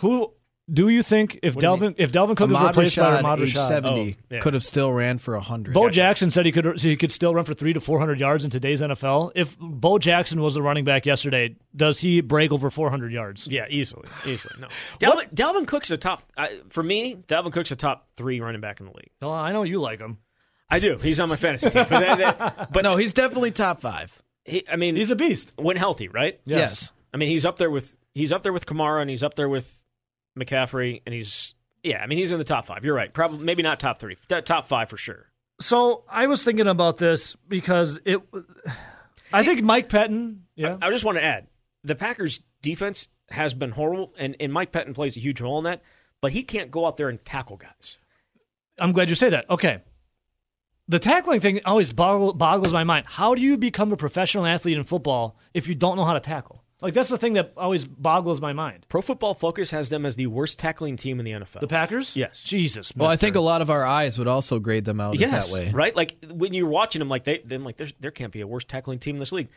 [0.00, 0.32] Who
[0.72, 3.40] do you think if What Dalvin if Dalvin Cook was Ahmad replaced by Rashad, Ahmad
[3.40, 4.40] age Rashad, seventy, Oh, yeah.
[4.40, 5.74] could have still ran for hundred.
[5.74, 8.44] Bo Jackson said he could he could still run for three to four hundred yards
[8.44, 9.32] in today's NFL.
[9.34, 13.46] If Bo Jackson was the running back yesterday, does he break over four hundred yards?
[13.46, 14.54] Yeah, easily, easily.
[14.58, 17.16] No, Delvin, Dalvin Cook's a top uh, for me.
[17.28, 19.10] Dalvin Cook's a top three running back in the league.
[19.20, 20.18] Well, I know you like him.
[20.70, 20.96] I do.
[20.96, 24.22] He's on my fantasy team, but, that, that, but no, he's definitely top five.
[24.46, 26.40] He, I mean, he's a beast when healthy, right?
[26.46, 26.58] Yes.
[26.58, 26.92] Yes.
[27.12, 29.48] I mean, he's up there with he's up there with Kamara, and he's up there
[29.48, 29.78] with
[30.38, 31.98] McCaffrey, and he's yeah.
[32.02, 32.84] I mean, he's in the top five.
[32.84, 33.12] You're right.
[33.12, 35.26] Probably maybe not top three, top five for sure.
[35.60, 38.20] So I was thinking about this because it.
[39.32, 40.40] I think Mike Pettine.
[40.56, 41.46] Yeah, I, I just want to add
[41.82, 45.64] the Packers' defense has been horrible, and, and Mike Pettine plays a huge role in
[45.64, 45.82] that.
[46.20, 47.98] But he can't go out there and tackle guys.
[48.80, 49.48] I'm glad you say that.
[49.50, 49.82] Okay.
[50.88, 53.04] The tackling thing always boggles my mind.
[53.06, 56.20] How do you become a professional athlete in football if you don't know how to
[56.20, 56.63] tackle?
[56.84, 58.84] Like that's the thing that always boggles my mind.
[58.90, 61.60] Pro Football Focus has them as the worst tackling team in the NFL.
[61.60, 62.14] The Packers?
[62.14, 62.42] Yes.
[62.42, 62.92] Jesus.
[62.94, 65.48] Well, I think a lot of our eyes would also grade them out as yes,
[65.48, 65.70] that way.
[65.70, 65.96] right?
[65.96, 68.66] Like when you're watching them, like they, then like there's, there can't be a worse
[68.66, 69.48] tackling team in this league,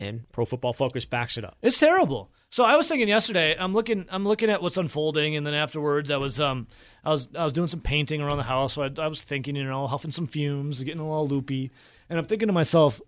[0.00, 1.56] and Pro Football Focus backs it up.
[1.62, 2.32] It's terrible.
[2.50, 3.56] So I was thinking yesterday.
[3.56, 4.06] I'm looking.
[4.10, 6.66] I'm looking at what's unfolding, and then afterwards, I was um,
[7.04, 8.72] I was I was doing some painting around the house.
[8.72, 11.70] So I, I was thinking, you know, huffing some fumes, getting a little loopy,
[12.10, 13.00] and I'm thinking to myself,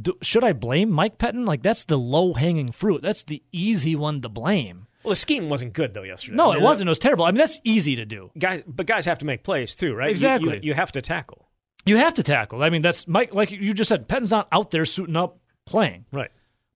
[0.00, 1.46] do, should I blame Mike Pettine?
[1.46, 3.02] Like that's the low hanging fruit.
[3.02, 4.86] That's the easy one to blame.
[5.04, 6.36] Well, the scheme wasn't good though yesterday.
[6.36, 6.88] No, it mean, wasn't.
[6.88, 7.24] It was terrible.
[7.26, 8.30] I mean, that's easy to do.
[8.38, 10.06] Guys, but guys have to make plays too, right?
[10.08, 10.54] You- Exactly.
[10.56, 11.48] You, you have to tackle.
[11.86, 12.62] You have to tackle.
[12.62, 13.34] I mean, that's Mike.
[13.34, 16.06] Like you just said, Pettine's not out there suiting up playing.
[16.12, 16.30] Right.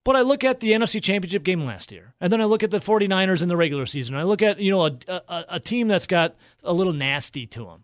[0.05, 2.71] But I look at the NFC Championship game last year, and then I look at
[2.71, 4.15] the 49ers in the regular season.
[4.15, 7.65] I look at you know a, a, a team that's got a little nasty to
[7.65, 7.83] them.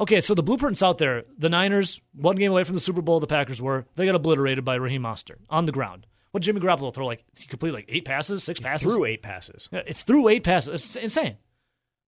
[0.00, 1.24] Okay, so the blueprint's out there.
[1.36, 3.84] The Niners, one game away from the Super Bowl, the Packers were.
[3.96, 6.06] They got obliterated by Raheem Mostert on the ground.
[6.30, 9.68] What Jimmy Garoppolo throw like he completed like eight passes, six passes, threw eight passes.
[9.70, 10.72] Yeah, it's through eight passes.
[10.72, 11.36] It's insane.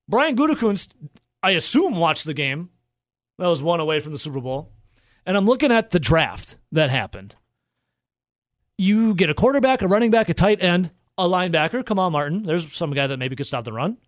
[0.09, 0.95] Brian Gutekunst,
[1.43, 2.71] I assume, watched the game.
[3.39, 4.73] That was one away from the Super Bowl,
[5.27, 7.35] and I'm looking at the draft that happened.
[8.79, 11.85] You get a quarterback, a running back, a tight end, a linebacker.
[11.85, 12.45] Come on, Martin.
[12.45, 13.99] There's some guy that maybe could stop the run.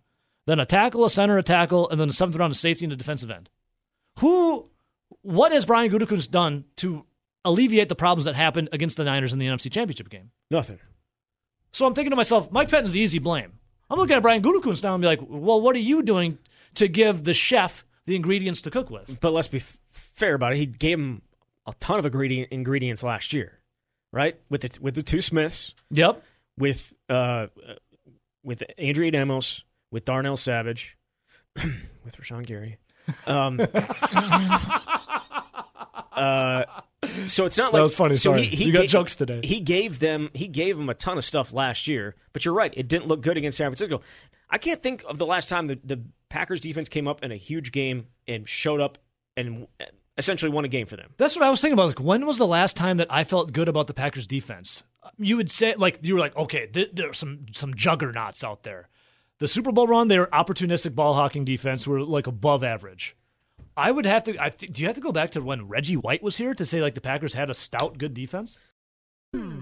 [0.47, 2.93] Then a tackle, a center, a tackle, and then a seventh round of safety and
[2.93, 3.51] a defensive end.
[4.21, 4.69] Who,
[5.23, 7.05] what has Brian Gutekunst done to
[7.45, 10.31] alleviate the problems that happened against the Niners in the NFC Championship game?
[10.51, 10.79] Nothing.
[11.73, 13.53] So I'm thinking to myself, Mike Pettine's the easy blame.
[13.91, 16.39] I'm looking at Brian Gutekunst now and be like, well, what are you doing
[16.75, 19.19] to give the chef the ingredients to cook with?
[19.21, 20.57] But let's be f- fair about it.
[20.57, 21.23] He gave him
[21.67, 23.59] a ton of ingredient ingredients last year,
[24.13, 24.39] right?
[24.49, 25.75] With the with the two Smiths.
[25.91, 26.23] Yep.
[26.59, 27.49] With uh,
[28.43, 30.97] with Adrian Amos, with Darnell Savage,
[31.57, 32.79] with Rashan Gary.
[33.27, 33.61] Um,
[36.13, 36.65] uh,
[37.27, 38.47] so it's not That like was funny, So sorry.
[38.47, 39.41] You got ga- jokes today.
[39.45, 42.73] He gave them he gave them a ton of stuff last year, but you're right.
[42.77, 44.01] It didn't look good against San Francisco.
[44.51, 47.37] I can't think of the last time the, the Packers defense came up in a
[47.37, 48.99] huge game and showed up
[49.37, 49.67] and
[50.17, 51.13] essentially won a game for them.
[51.17, 51.89] That's what I was thinking about.
[51.89, 54.85] Like, when was the last time that I felt good about the Packers defense?
[55.19, 58.89] You would say, like, you were like, okay, th- there's some some juggernauts out there.
[59.41, 63.17] The Super Bowl run, they were opportunistic ball hawking defense, were like above average.
[63.77, 64.41] I would have to.
[64.41, 66.65] I th- do you have to go back to when Reggie White was here to
[66.65, 68.57] say like the Packers had a stout, good defense?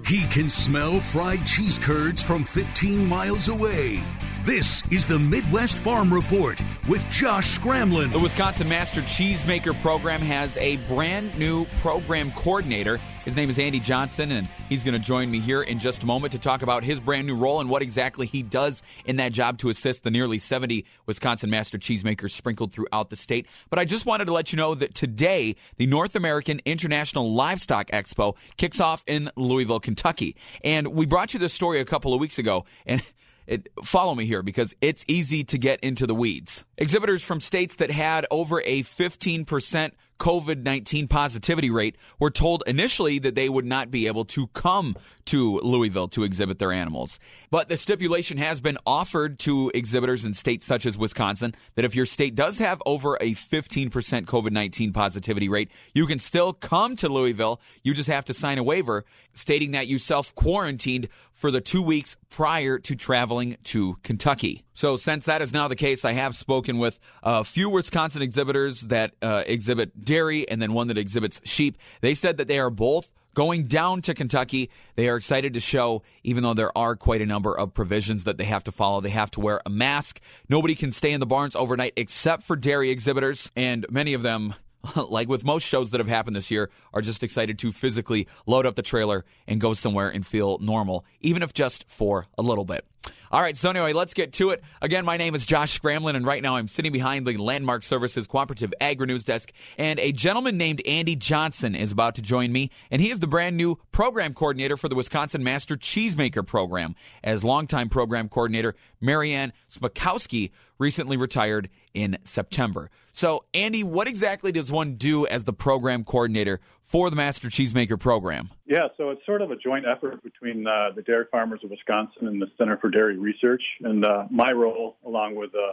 [0.06, 4.02] He can smell fried cheese curds from 15 miles away.
[4.44, 8.10] This is the Midwest Farm Report with Josh Scramlin.
[8.10, 12.96] The Wisconsin Master Cheesemaker program has a brand new program coordinator.
[13.24, 16.06] His name is Andy Johnson, and he's going to join me here in just a
[16.06, 19.30] moment to talk about his brand new role and what exactly he does in that
[19.30, 23.46] job to assist the nearly 70 Wisconsin Master Cheesemakers sprinkled throughout the state.
[23.70, 27.92] But I just wanted to let you know that today, the North American International Livestock
[27.92, 30.34] Expo kicks off in Louisville, Kentucky.
[30.64, 33.00] And we brought you this story a couple of weeks ago, and
[33.52, 36.64] it, follow me here because it's easy to get into the weeds.
[36.78, 43.18] Exhibitors from states that had over a 15% COVID 19 positivity rate were told initially
[43.18, 47.18] that they would not be able to come to Louisville to exhibit their animals.
[47.50, 51.96] But the stipulation has been offered to exhibitors in states such as Wisconsin that if
[51.96, 56.94] your state does have over a 15% COVID 19 positivity rate, you can still come
[56.96, 57.60] to Louisville.
[57.82, 59.04] You just have to sign a waiver
[59.34, 64.62] stating that you self quarantined for the two weeks prior to traveling to Kentucky.
[64.74, 68.82] So, since that is now the case, I have spoken with a few Wisconsin exhibitors
[68.82, 71.76] that uh, exhibit dairy and then one that exhibits sheep.
[72.00, 74.70] They said that they are both going down to Kentucky.
[74.96, 78.38] They are excited to show, even though there are quite a number of provisions that
[78.38, 79.00] they have to follow.
[79.00, 80.20] They have to wear a mask.
[80.48, 84.54] Nobody can stay in the barns overnight except for dairy exhibitors, and many of them.
[84.96, 88.66] Like with most shows that have happened this year, are just excited to physically load
[88.66, 92.64] up the trailer and go somewhere and feel normal, even if just for a little
[92.64, 92.84] bit.
[93.32, 94.62] All right, so anyway, let's get to it.
[94.82, 98.26] Again, my name is Josh Scramlin, and right now I'm sitting behind the Landmark Services
[98.26, 102.70] Cooperative Agri News Desk, and a gentleman named Andy Johnson is about to join me,
[102.90, 106.94] and he is the brand new program coordinator for the Wisconsin Master Cheesemaker Program.
[107.24, 112.90] As longtime program coordinator, Marianne Smukowski recently retired in September.
[113.12, 118.00] So, Andy, what exactly does one do as the program coordinator for the Master Cheesemaker
[118.00, 118.50] Program?
[118.66, 122.26] Yeah, so it's sort of a joint effort between uh, the Dairy Farmers of Wisconsin
[122.26, 123.62] and the Center for Dairy Research.
[123.82, 125.72] And uh, my role, along with uh,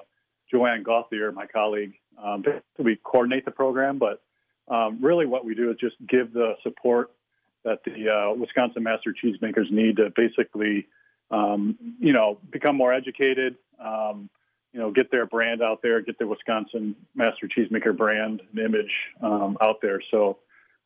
[0.51, 2.43] Joanne Gauthier, my colleague, um,
[2.77, 3.99] we coordinate the program.
[3.99, 4.21] But
[4.67, 7.11] um, really, what we do is just give the support
[7.63, 10.87] that the uh, Wisconsin Master Cheesemakers need to basically,
[11.31, 13.55] um, you know, become more educated.
[14.73, 18.91] You know, get their brand out there, get the Wisconsin Master Cheesemaker brand and image
[19.21, 19.99] um, out there.
[20.11, 20.37] So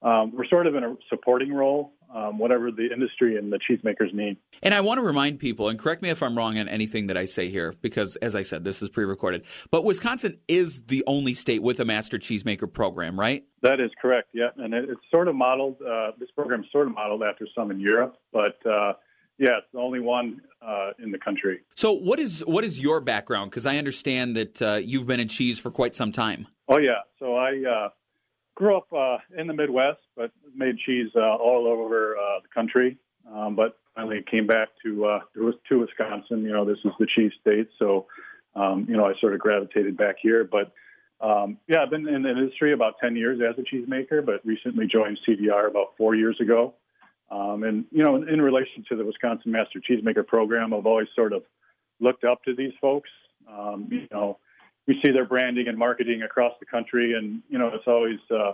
[0.03, 4.13] um, we're sort of in a supporting role, um, whatever the industry and the cheesemakers
[4.13, 4.37] need.
[4.61, 7.17] And I want to remind people, and correct me if I'm wrong on anything that
[7.17, 11.03] I say here, because as I said, this is pre recorded, but Wisconsin is the
[11.07, 13.45] only state with a master cheesemaker program, right?
[13.61, 14.49] That is correct, yeah.
[14.57, 17.71] And it, it's sort of modeled, uh, this program is sort of modeled after some
[17.71, 18.93] in Europe, but uh,
[19.37, 21.61] yeah, it's the only one uh, in the country.
[21.75, 23.51] So, what is what is your background?
[23.51, 26.47] Because I understand that uh, you've been in cheese for quite some time.
[26.67, 27.01] Oh, yeah.
[27.19, 27.89] So I uh,
[28.55, 32.97] grew up uh, in the Midwest, but made cheese uh, all over uh, the country.
[33.31, 36.43] Um, but finally came back to uh, to Wisconsin.
[36.43, 38.07] You know, this is the cheese state, so
[38.55, 40.43] um, you know I sort of gravitated back here.
[40.43, 40.73] But
[41.25, 44.87] um, yeah, I've been in the industry about ten years as a cheesemaker, but recently
[44.87, 46.73] joined CDR about four years ago.
[47.33, 51.33] Um, and you know, in, relation to the Wisconsin Master Cheesemaker Program, I've always sort
[51.33, 51.43] of
[51.99, 53.09] looked up to these folks.
[53.51, 54.37] Um, you know,
[54.87, 58.51] we see their branding and marketing across the country, and you know, it's always uh,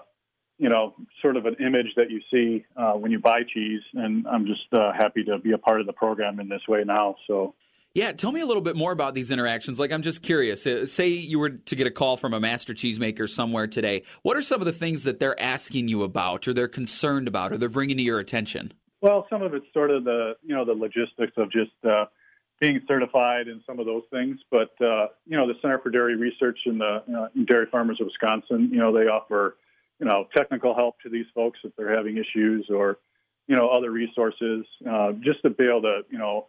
[0.58, 3.82] you know, sort of an image that you see uh, when you buy cheese.
[3.96, 6.84] And I'm just uh, happy to be a part of the program in this way
[6.86, 7.16] now.
[7.28, 7.56] So.
[7.96, 9.80] Yeah, tell me a little bit more about these interactions.
[9.80, 10.66] Like, I'm just curious.
[10.66, 14.04] Uh, say you were to get a call from a master cheesemaker somewhere today.
[14.22, 17.52] What are some of the things that they're asking you about, or they're concerned about,
[17.52, 18.74] or they're bringing to your attention?
[19.02, 22.06] Well, some of it's sort of the you know the logistics of just uh,
[22.60, 24.38] being certified and some of those things.
[24.52, 28.70] But uh, you know, the Center for Dairy Research and the Dairy Farmers of Wisconsin,
[28.72, 29.58] you know, they offer
[30.00, 33.00] you know technical help to these folks if they're having issues or
[33.48, 36.48] you know other resources uh, just to be able to you know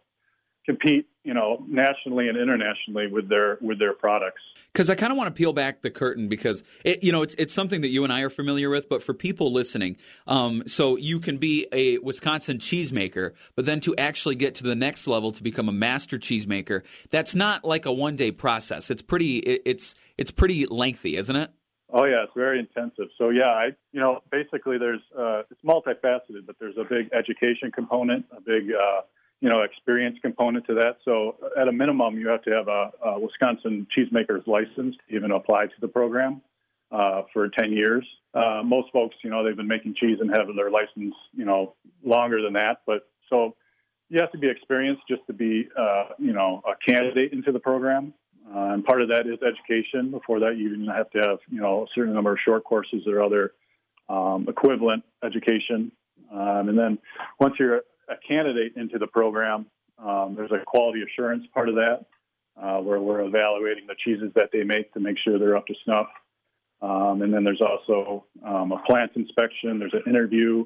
[0.65, 4.41] compete, you know, nationally and internationally with their with their products.
[4.71, 7.35] Because I kind of want to peel back the curtain because it, you know it's
[7.37, 9.97] it's something that you and I are familiar with, but for people listening,
[10.27, 14.75] um, so you can be a Wisconsin cheesemaker, but then to actually get to the
[14.75, 18.89] next level to become a master cheesemaker, that's not like a one day process.
[18.89, 21.51] It's pretty it, it's it's pretty lengthy, isn't it?
[21.93, 23.07] Oh yeah, it's very intensive.
[23.17, 27.71] So yeah, I you know basically there's uh, it's multifaceted, but there's a big education
[27.71, 29.01] component, a big uh,
[29.41, 30.97] you know, experience component to that.
[31.03, 35.31] So at a minimum, you have to have a, a Wisconsin cheesemaker's license to even
[35.31, 36.41] apply to the program
[36.91, 38.05] uh, for 10 years.
[38.35, 41.73] Uh, most folks, you know, they've been making cheese and have their license, you know,
[42.03, 42.81] longer than that.
[42.85, 43.55] But so
[44.09, 47.59] you have to be experienced just to be, uh, you know, a candidate into the
[47.59, 48.13] program.
[48.47, 50.11] Uh, and part of that is education.
[50.11, 53.07] Before that, you even have to have, you know, a certain number of short courses
[53.07, 53.53] or other
[54.07, 55.91] um, equivalent education.
[56.31, 56.99] Um, and then
[57.39, 57.81] once you're
[58.11, 59.65] a candidate into the program,
[59.97, 62.05] um, there's a quality assurance part of that
[62.61, 65.75] uh, where we're evaluating the cheeses that they make to make sure they're up to
[65.85, 66.07] snuff.
[66.81, 70.65] Um, and then there's also um, a plant inspection, there's an interview,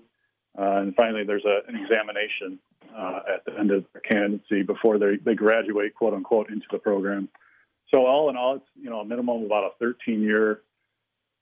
[0.58, 2.58] uh, and finally there's a, an examination
[2.96, 6.78] uh, at the end of their candidacy before they, they graduate, quote unquote, into the
[6.78, 7.28] program.
[7.94, 10.62] So all in all, it's you know a minimum of about a 13 year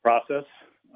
[0.04, 0.46] process.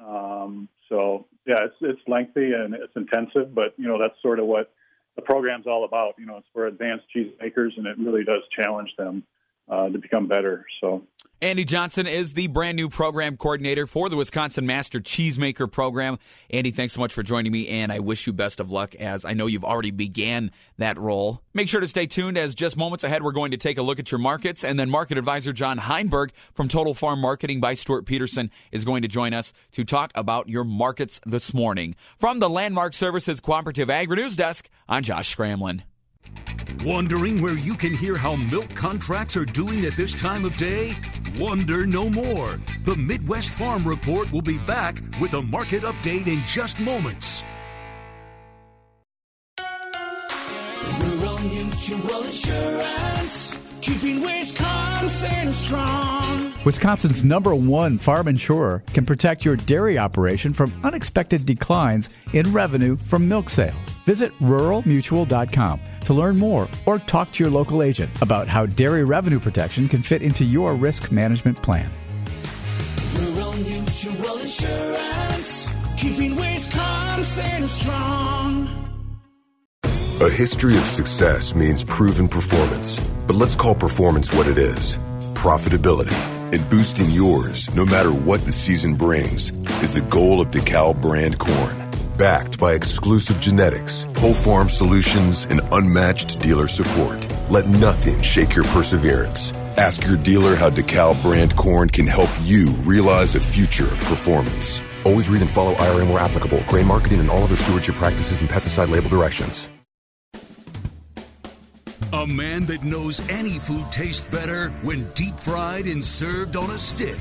[0.04, 4.46] Um, so yeah, it's it's lengthy and it's intensive, but you know that's sort of
[4.46, 4.72] what
[5.18, 6.14] the program's all about.
[6.16, 9.24] You know, it's for advanced cheesemakers, and it really does challenge them
[9.68, 10.66] uh, to become better.
[10.80, 11.04] So.
[11.40, 16.18] Andy Johnson is the brand new program coordinator for the Wisconsin Master Cheesemaker program.
[16.50, 19.24] Andy, thanks so much for joining me, and I wish you best of luck as
[19.24, 21.44] I know you've already began that role.
[21.54, 24.00] Make sure to stay tuned as just moments ahead we're going to take a look
[24.00, 28.04] at your markets, and then market advisor John Heinberg from Total Farm Marketing by Stewart
[28.04, 31.94] Peterson is going to join us to talk about your markets this morning.
[32.16, 35.82] From the Landmark Services Cooperative Agri News Desk, I'm Josh Scramlin.
[36.84, 40.94] Wondering where you can hear how milk contracts are doing at this time of day?
[41.36, 42.60] Wonder no more.
[42.84, 47.42] The Midwest Farm Report will be back with a market update in just moments.
[51.00, 56.52] Rural Mutual Insurance, keeping Wisconsin strong.
[56.64, 62.96] Wisconsin's number one farm insurer can protect your dairy operation from unexpected declines in revenue
[62.96, 63.76] from milk sales.
[64.04, 69.40] Visit ruralmutual.com to learn more or talk to your local agent about how dairy revenue
[69.40, 71.90] protection can fit into your risk management plan.
[73.14, 78.87] Rural Mutual Insurance, keeping Wisconsin strong.
[80.20, 82.98] A history of success means proven performance,
[83.28, 84.98] but let's call performance what it is
[85.32, 86.12] profitability.
[86.52, 91.38] And boosting yours, no matter what the season brings, is the goal of DeKalb brand
[91.38, 91.88] corn.
[92.16, 97.24] Backed by exclusive genetics, whole farm solutions, and unmatched dealer support.
[97.48, 99.52] Let nothing shake your perseverance.
[99.76, 104.82] Ask your dealer how DeKalb brand corn can help you realize a future of performance.
[105.04, 108.50] Always read and follow IRM where applicable, grain marketing, and all other stewardship practices and
[108.50, 109.68] pesticide label directions.
[112.14, 116.78] A man that knows any food tastes better when deep fried and served on a
[116.78, 117.18] stick.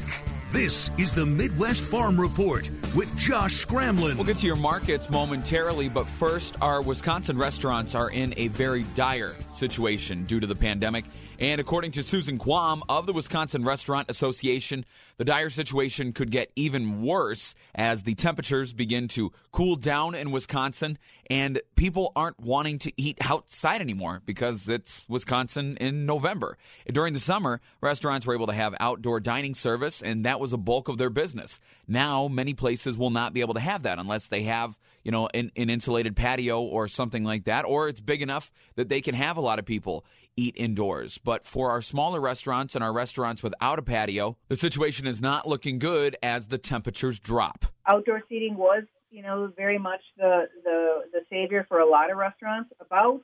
[0.53, 4.15] This is the Midwest Farm Report with Josh Scramlin.
[4.15, 8.83] We'll get to your markets momentarily, but first, our Wisconsin restaurants are in a very
[8.95, 11.03] dire situation due to the pandemic.
[11.39, 14.85] And according to Susan Quam of the Wisconsin Restaurant Association,
[15.17, 20.31] the dire situation could get even worse as the temperatures begin to cool down in
[20.31, 20.97] Wisconsin
[21.29, 26.57] and people aren't wanting to eat outside anymore because it's Wisconsin in November.
[26.91, 30.57] During the summer, restaurants were able to have outdoor dining service and that was a
[30.57, 31.59] bulk of their business.
[31.87, 35.29] Now, many places will not be able to have that unless they have you know,
[35.33, 39.15] an, an, insulated patio or something like that, or it's big enough that they can
[39.15, 40.03] have a lot of people
[40.37, 41.17] eat indoors.
[41.17, 45.47] But for our smaller restaurants and our restaurants without a patio, the situation is not
[45.47, 47.65] looking good as the temperatures drop.
[47.87, 52.17] Outdoor seating was, you know, very much the the, the savior for a lot of
[52.17, 52.71] restaurants.
[52.79, 53.21] About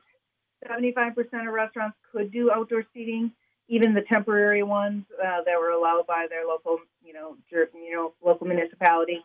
[0.67, 1.15] 75%
[1.47, 3.31] of restaurants could do outdoor seating,
[3.67, 8.13] even the temporary ones uh, that were allowed by their local, you know, you know,
[8.23, 9.21] local municipality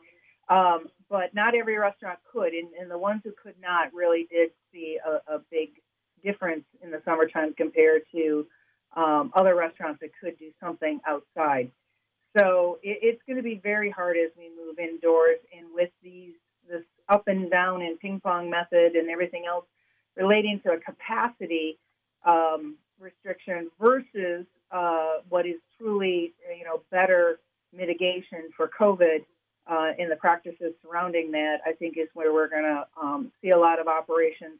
[0.48, 4.50] Um, but not every restaurant could, and, and the ones who could not really did
[4.72, 5.70] see a, a big
[6.24, 8.46] difference in the summertime compared to
[8.96, 11.70] um, other restaurants that could do something outside.
[12.36, 16.34] So it, it's going to be very hard as we move indoors, and with these
[16.68, 19.64] this up and down and ping pong method and everything else
[20.16, 21.78] relating to a capacity
[22.26, 27.40] um, restriction versus uh, what is truly you know better
[27.72, 29.24] mitigation for COVID
[29.66, 33.50] uh, in the practices surrounding that, I think is where we're going to um, see
[33.50, 34.58] a lot of operations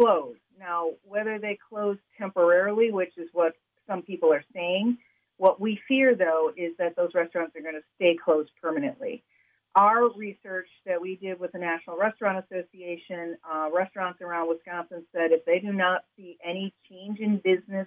[0.00, 0.36] close.
[0.58, 3.54] Now, whether they close temporarily, which is what
[3.86, 4.98] some people are saying,
[5.36, 9.22] what we fear though is that those restaurants are going to stay closed permanently.
[9.76, 15.30] Our research that we did with the National Restaurant Association, uh, restaurants around Wisconsin said
[15.30, 17.86] if they do not see any change in business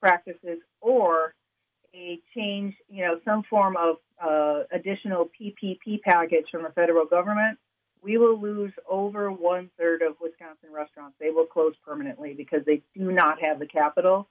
[0.00, 1.34] practices or
[1.94, 7.58] a change, you know, some form of uh, additional PPP package from the federal government,
[8.04, 11.16] we will lose over one third of Wisconsin restaurants.
[11.18, 14.28] They will close permanently because they do not have the capital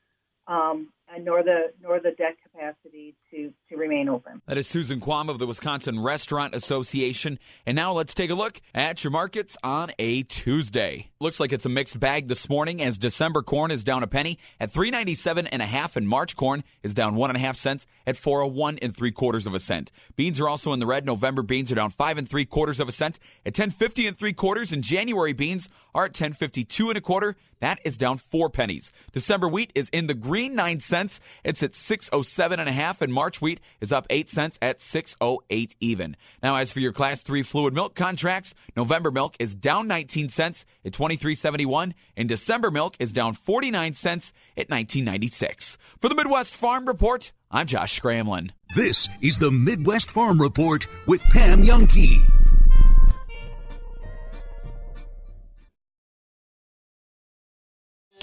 [0.47, 4.41] um, Uh, nor the nor the debt capacity to to remain open.
[4.47, 7.39] That is Susan Quam of the Wisconsin Restaurant Association.
[7.66, 11.11] And now let's take a look at your markets on a Tuesday.
[11.20, 14.39] Looks like it's a mixed bag this morning as December corn is down a penny
[14.59, 17.41] at three ninety seven and a half, and March corn is down one and a
[17.41, 19.91] half cents at four oh one and three quarters of a cent.
[20.16, 21.05] Beans are also in the red.
[21.05, 24.18] November beans are down five and three quarters of a cent at ten fifty and
[24.18, 27.36] three quarters, and January beans are at ten fifty two and a quarter.
[27.59, 28.91] That is down four pennies.
[29.14, 31.03] December wheat is in the green nine cents.
[31.43, 34.58] It's at six oh seven and a half, and March wheat is up eight cents
[34.62, 36.16] at six oh eight even.
[36.41, 40.66] Now, as for your class three fluid milk contracts, November milk is down nineteen cents
[40.86, 45.06] at twenty three seventy one, and December milk is down forty nine cents at nineteen
[45.06, 45.78] ninety six.
[45.99, 48.51] For the Midwest Farm Report, I'm Josh Scramlin.
[48.76, 52.42] This is the Midwest Farm Report with Pam Jahnke.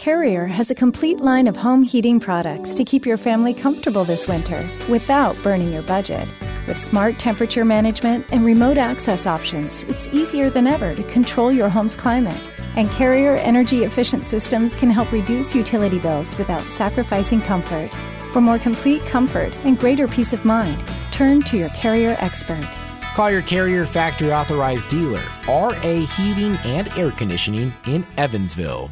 [0.00, 4.26] Carrier has a complete line of home heating products to keep your family comfortable this
[4.26, 6.26] winter without burning your budget.
[6.66, 11.68] With smart temperature management and remote access options, it's easier than ever to control your
[11.68, 12.48] home's climate.
[12.76, 17.90] And Carrier energy efficient systems can help reduce utility bills without sacrificing comfort.
[18.32, 20.82] For more complete comfort and greater peace of mind,
[21.12, 22.66] turn to your Carrier expert.
[23.14, 28.90] Call your Carrier factory authorized dealer, RA Heating and Air Conditioning in Evansville.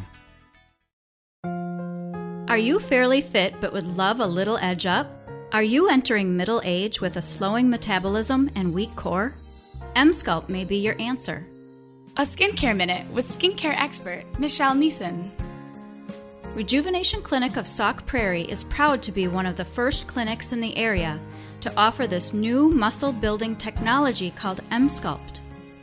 [2.49, 5.07] Are you fairly fit but would love a little edge up?
[5.51, 9.35] Are you entering middle age with a slowing metabolism and weak core?
[9.95, 11.45] Emsculpt may be your answer.
[12.17, 15.29] A skincare minute with skincare expert Michelle Neeson.
[16.55, 20.59] Rejuvenation Clinic of Sauk Prairie is proud to be one of the first clinics in
[20.59, 21.19] the area
[21.61, 25.39] to offer this new muscle building technology called Emsculpt.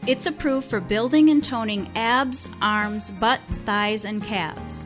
[0.09, 4.85] It's approved for building and toning abs, arms, butt, thighs, and calves.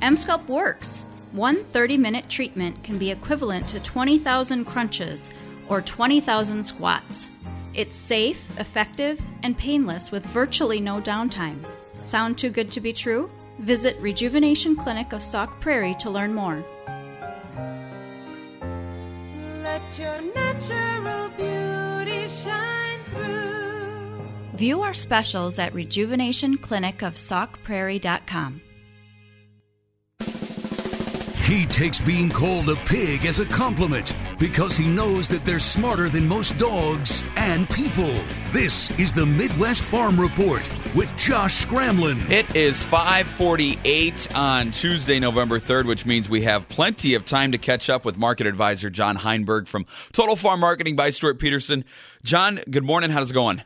[0.00, 1.04] Emsculpt works.
[1.32, 5.30] One 30 minute treatment can be equivalent to 20,000 crunches
[5.68, 7.30] or 20,000 squats.
[7.74, 11.62] It's safe, effective, and painless with virtually no downtime.
[12.00, 13.30] Sound too good to be true?
[13.58, 16.64] Visit Rejuvenation Clinic of Sauk Prairie to learn more.
[19.62, 24.26] Let your natural beauty shine through.
[24.54, 28.62] View our specials at rejuvenationclinicofsaukprairie.com.
[31.48, 36.10] He takes being called a pig as a compliment because he knows that they're smarter
[36.10, 38.12] than most dogs and people.
[38.50, 40.60] This is the Midwest Farm Report
[40.94, 42.28] with Josh Scramlin.
[42.28, 47.58] It is 548 on Tuesday, November 3rd, which means we have plenty of time to
[47.58, 51.86] catch up with market advisor John Heinberg from Total Farm Marketing by Stewart Peterson.
[52.24, 53.08] John, good morning.
[53.08, 53.62] How's it going?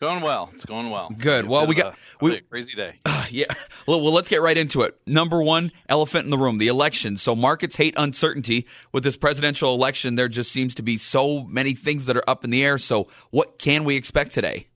[0.00, 0.48] Going well.
[0.54, 1.10] It's going well.
[1.10, 1.46] Good.
[1.46, 2.94] Well, we got we a crazy day.
[3.04, 3.46] Uh, yeah.
[3.86, 4.96] Well, well, let's get right into it.
[5.06, 7.16] Number one, elephant in the room, the election.
[7.16, 8.66] So markets hate uncertainty.
[8.92, 12.44] With this presidential election, there just seems to be so many things that are up
[12.44, 12.78] in the air.
[12.78, 14.68] So, what can we expect today?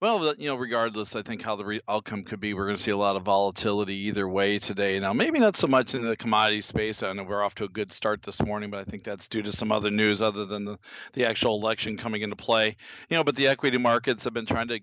[0.00, 2.82] Well, you know, regardless, I think how the re- outcome could be, we're going to
[2.82, 4.98] see a lot of volatility either way today.
[4.98, 7.02] Now, maybe not so much in the commodity space.
[7.02, 9.42] I know we're off to a good start this morning, but I think that's due
[9.42, 10.78] to some other news other than the,
[11.12, 12.76] the actual election coming into play.
[13.10, 14.80] You know, but the equity markets have been trying to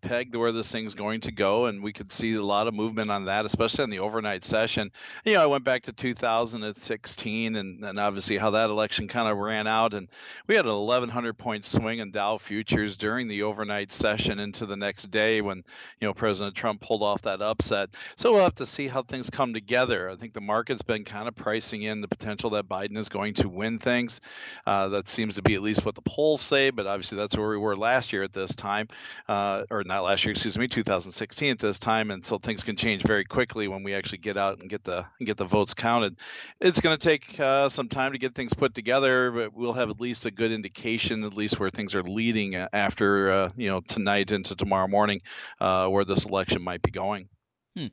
[0.00, 3.10] pegged where this thing's going to go, and we could see a lot of movement
[3.10, 4.90] on that, especially on the overnight session.
[5.24, 9.38] You know, I went back to 2016, and, and obviously how that election kind of
[9.38, 10.08] ran out, and
[10.46, 14.76] we had an 1,100 point swing in Dow futures during the overnight session into the
[14.76, 15.58] next day when
[16.00, 17.90] you know President Trump pulled off that upset.
[18.16, 20.08] So we'll have to see how things come together.
[20.10, 23.34] I think the market's been kind of pricing in the potential that Biden is going
[23.34, 24.20] to win things.
[24.66, 27.48] Uh, that seems to be at least what the polls say, but obviously that's where
[27.48, 28.88] we were last year at this time,
[29.28, 32.76] uh, or not last year, excuse me, 2016 at this time, and so things can
[32.76, 36.18] change very quickly when we actually get out and get the get the votes counted.
[36.60, 39.90] It's going to take uh, some time to get things put together, but we'll have
[39.90, 43.68] at least a good indication, at least where things are leading uh, after uh, you
[43.68, 45.22] know tonight into tomorrow morning,
[45.60, 47.28] uh, where this election might be going.
[47.76, 47.86] Hmm.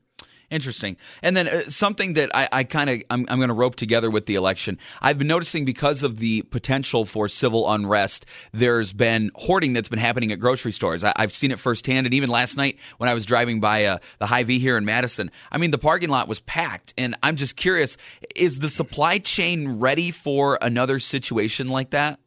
[0.54, 0.98] Interesting.
[1.24, 4.12] And then uh, something that I, I kind of I'm, I'm going to rope together
[4.12, 4.78] with the election.
[5.02, 9.98] I've been noticing because of the potential for civil unrest, there's been hoarding that's been
[9.98, 11.04] happening at grocery stores.
[11.04, 13.98] I, have seen it firsthand, and even last night when I was driving by uh,
[14.20, 16.94] the Hy-Vee here in Madison, I mean the parking lot was packed.
[17.00, 17.98] And I'm just curious:
[18.36, 22.20] is the supply chain ready for another situation like that?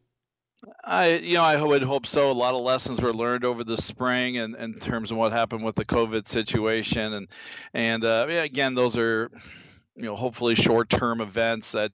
[0.83, 2.31] I, you know, I would hope so.
[2.31, 5.63] A lot of lessons were learned over the spring, and in terms of what happened
[5.63, 7.27] with the COVID situation, and
[7.73, 9.29] and uh, yeah, again, those are,
[9.95, 11.91] you know, hopefully short-term events that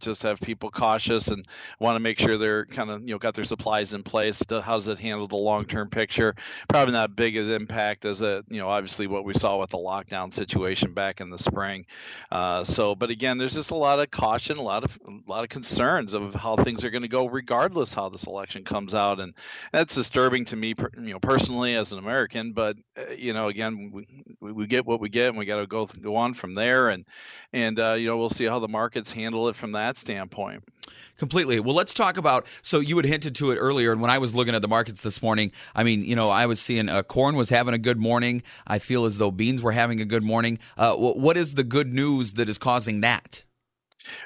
[0.00, 1.46] just have people cautious and
[1.78, 4.42] want to make sure they're kind of you know got their supplies in place.
[4.48, 6.34] How does it handle the long term picture?
[6.68, 9.78] Probably not big of impact as a you know obviously what we saw with the
[9.78, 11.86] lockdown situation back in the spring.
[12.30, 15.44] Uh, so, but again, there's just a lot of caution, a lot of a lot
[15.44, 19.20] of concerns of how things are going to go regardless how this election comes out,
[19.20, 19.34] and
[19.72, 22.52] that's disturbing to me you know personally as an American.
[22.52, 25.66] But uh, you know again we, we get what we get and we got to
[25.66, 27.04] go go on from there and
[27.52, 30.64] and uh, you know we'll see how the markets handle it from that that standpoint.
[31.16, 31.60] Completely.
[31.60, 32.46] Well, let's talk about.
[32.62, 35.02] So you had hinted to it earlier, and when I was looking at the markets
[35.02, 37.98] this morning, I mean, you know, I was seeing uh, corn was having a good
[37.98, 38.42] morning.
[38.66, 40.58] I feel as though beans were having a good morning.
[40.76, 43.42] Uh, what is the good news that is causing that?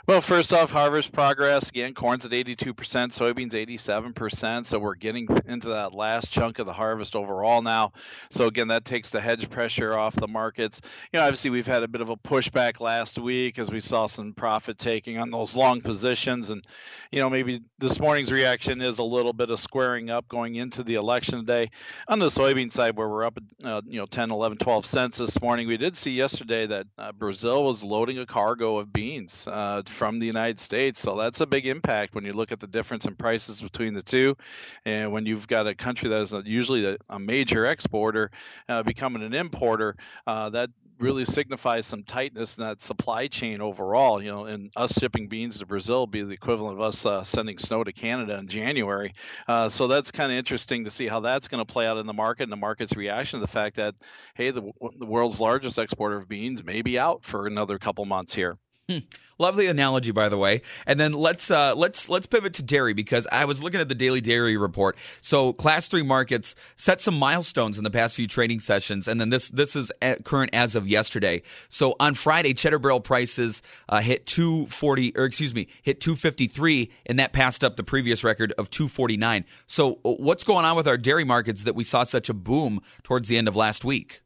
[0.07, 1.95] Well, first off, harvest progress again.
[1.95, 4.67] Corn's at 82%, soybeans 87%.
[4.67, 7.93] So we're getting into that last chunk of the harvest overall now.
[8.31, 10.81] So again, that takes the hedge pressure off the markets.
[11.13, 14.07] You know, obviously we've had a bit of a pushback last week as we saw
[14.07, 16.65] some profit taking on those long positions, and
[17.11, 20.83] you know maybe this morning's reaction is a little bit of squaring up going into
[20.83, 21.71] the election day.
[22.09, 25.41] On the soybean side, where we're up, uh, you know, 10, 11, 12 cents this
[25.41, 29.47] morning, we did see yesterday that uh, Brazil was loading a cargo of beans.
[29.47, 31.01] Uh, uh, from the United States.
[31.01, 34.03] So that's a big impact when you look at the difference in prices between the
[34.03, 34.37] two.
[34.85, 38.31] And when you've got a country that is usually a, a major exporter
[38.69, 39.97] uh, becoming an importer,
[40.27, 44.23] uh, that really signifies some tightness in that supply chain overall.
[44.23, 47.59] You know, and us shipping beans to Brazil be the equivalent of us uh, sending
[47.59, 49.15] snow to Canada in January.
[49.49, 52.07] Uh, so that's kind of interesting to see how that's going to play out in
[52.07, 53.95] the market and the market's reaction to the fact that
[54.35, 54.63] hey, the,
[54.99, 58.59] the world's largest exporter of beans may be out for another couple months here.
[58.91, 58.99] Hmm.
[59.39, 60.63] Lovely analogy, by the way.
[60.85, 63.95] And then let's uh, let's let's pivot to dairy because I was looking at the
[63.95, 64.99] daily dairy report.
[65.21, 69.31] So class three markets set some milestones in the past few trading sessions, and then
[69.31, 69.93] this this is
[70.25, 71.43] current as of yesterday.
[71.69, 76.17] So on Friday, cheddar barrel prices uh, hit two forty, or excuse me, hit two
[76.17, 79.45] fifty three, and that passed up the previous record of two forty nine.
[79.69, 82.81] So uh, what's going on with our dairy markets that we saw such a boom
[83.05, 84.21] towards the end of last week?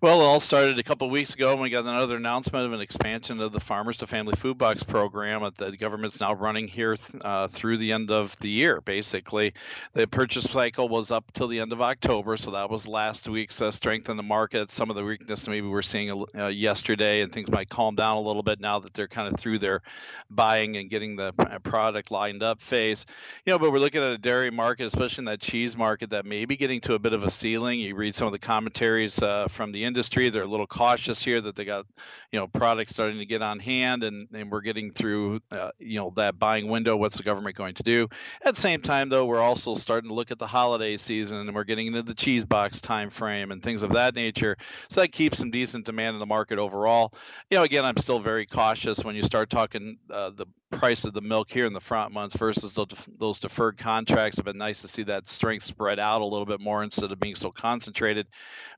[0.00, 2.80] Well, it all started a couple weeks ago when we got another announcement of an
[2.80, 6.96] expansion of the Farmers to Family Food Box program that the government's now running here
[7.22, 8.80] uh, through the end of the year.
[8.80, 9.54] Basically,
[9.94, 13.60] the purchase cycle was up till the end of October, so that was last week's
[13.60, 14.70] uh, strength in the market.
[14.70, 18.22] Some of the weakness maybe we're seeing uh, yesterday, and things might calm down a
[18.22, 19.82] little bit now that they're kind of through their
[20.30, 23.06] buying and getting the uh, product lined up phase.
[23.44, 26.24] You know, but we're looking at a dairy market, especially in that cheese market, that
[26.24, 27.80] may be getting to a bit of a ceiling.
[27.80, 30.30] You read some of the commentaries uh, from the industry.
[30.30, 31.86] They're a little cautious here that they got,
[32.30, 35.98] you know, products starting to get on hand, and, and we're getting through, uh, you
[35.98, 36.96] know, that buying window.
[36.96, 38.08] What's the government going to do?
[38.44, 41.54] At the same time, though, we're also starting to look at the holiday season, and
[41.54, 44.56] we're getting into the cheese box time frame and things of that nature.
[44.90, 47.14] So that keeps some decent demand in the market overall.
[47.50, 51.14] You know, again, I'm still very cautious when you start talking uh, the price of
[51.14, 52.76] the milk here in the front months versus
[53.18, 54.38] those deferred contracts.
[54.38, 57.20] Have been nice to see that strength spread out a little bit more instead of
[57.20, 58.26] being so concentrated.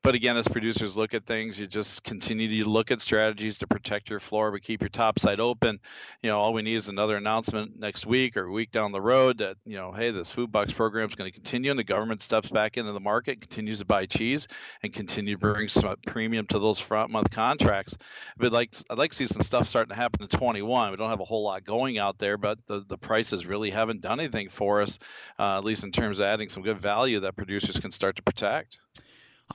[0.03, 3.59] But again, as producers producers look at things, you just continue to look at strategies
[3.59, 5.81] to protect your floor, but keep your top side open.
[6.23, 9.01] You know, all we need is another announcement next week or a week down the
[9.01, 11.85] road that you know, hey, this food box program is going to continue, and the
[11.85, 14.47] government steps back into the market, continues to buy cheese,
[14.83, 17.97] and continue to bring some premium to those front month contracts.
[18.37, 20.91] But like, I'd like to see some stuff starting to happen in 21.
[20.91, 24.01] We don't have a whole lot going out there, but the the prices really haven't
[24.01, 24.99] done anything for us,
[25.39, 28.23] uh, at least in terms of adding some good value that producers can start to
[28.23, 28.79] protect.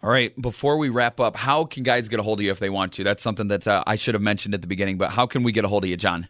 [0.02, 0.34] All right.
[0.42, 2.94] Before we wrap up, how can guys get a hold of you if they want
[2.94, 3.04] to?
[3.04, 5.52] That's something that uh, I should have mentioned at the beginning, but how can we
[5.52, 6.28] get a hold of you, John?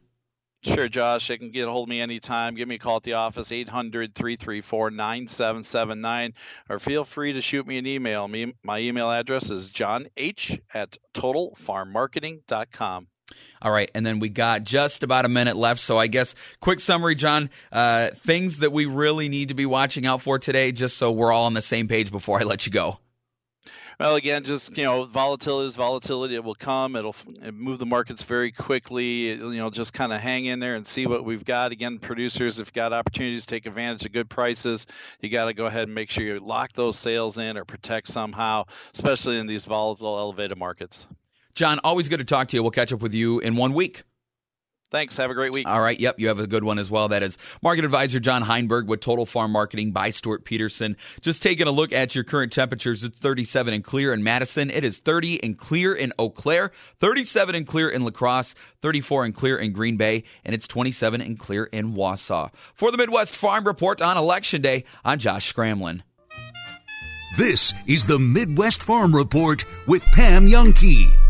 [0.63, 1.27] Sure, Josh.
[1.27, 2.55] They can get a hold of me anytime.
[2.55, 6.33] Give me a call at the office, 800 334 9779,
[6.69, 8.25] or feel free to shoot me an email.
[8.29, 10.07] Me, my email address is johnh
[10.73, 13.07] at totalfarmmarketing.com.
[13.61, 15.79] All right, and then we got just about a minute left.
[15.81, 17.49] So I guess quick summary, John.
[17.71, 21.31] Uh, things that we really need to be watching out for today, just so we're
[21.31, 22.99] all on the same page before I let you go.
[23.99, 26.35] Well, again, just you know, volatility is volatility.
[26.35, 26.95] It will come.
[26.95, 27.15] It'll
[27.53, 29.29] move the markets very quickly.
[29.29, 31.71] It, you know, just kind of hang in there and see what we've got.
[31.71, 34.87] Again, producers have got opportunities to take advantage of good prices.
[35.21, 38.07] You got to go ahead and make sure you lock those sales in or protect
[38.07, 41.07] somehow, especially in these volatile, elevated markets.
[41.55, 42.63] John, always good to talk to you.
[42.63, 44.03] We'll catch up with you in one week.
[44.93, 45.17] Thanks.
[45.17, 45.67] Have a great week.
[45.67, 45.99] All right.
[45.99, 46.19] Yep.
[46.19, 47.07] You have a good one as well.
[47.07, 50.97] That is market advisor John Heinberg with Total Farm Marketing by Stewart Peterson.
[51.19, 53.03] Just taking a look at your current temperatures.
[53.03, 54.69] It's 37 and clear in Madison.
[54.69, 59.25] It is 30 and clear in Eau Claire, 37 and clear in La Crosse, 34
[59.25, 62.53] and clear in Green Bay, and it's 27 and clear in Wausau.
[62.75, 66.01] For the Midwest Farm Report on Election Day, I'm Josh Scramlin.
[67.35, 71.22] This is the Midwest Farm Report with Pam Jahnke.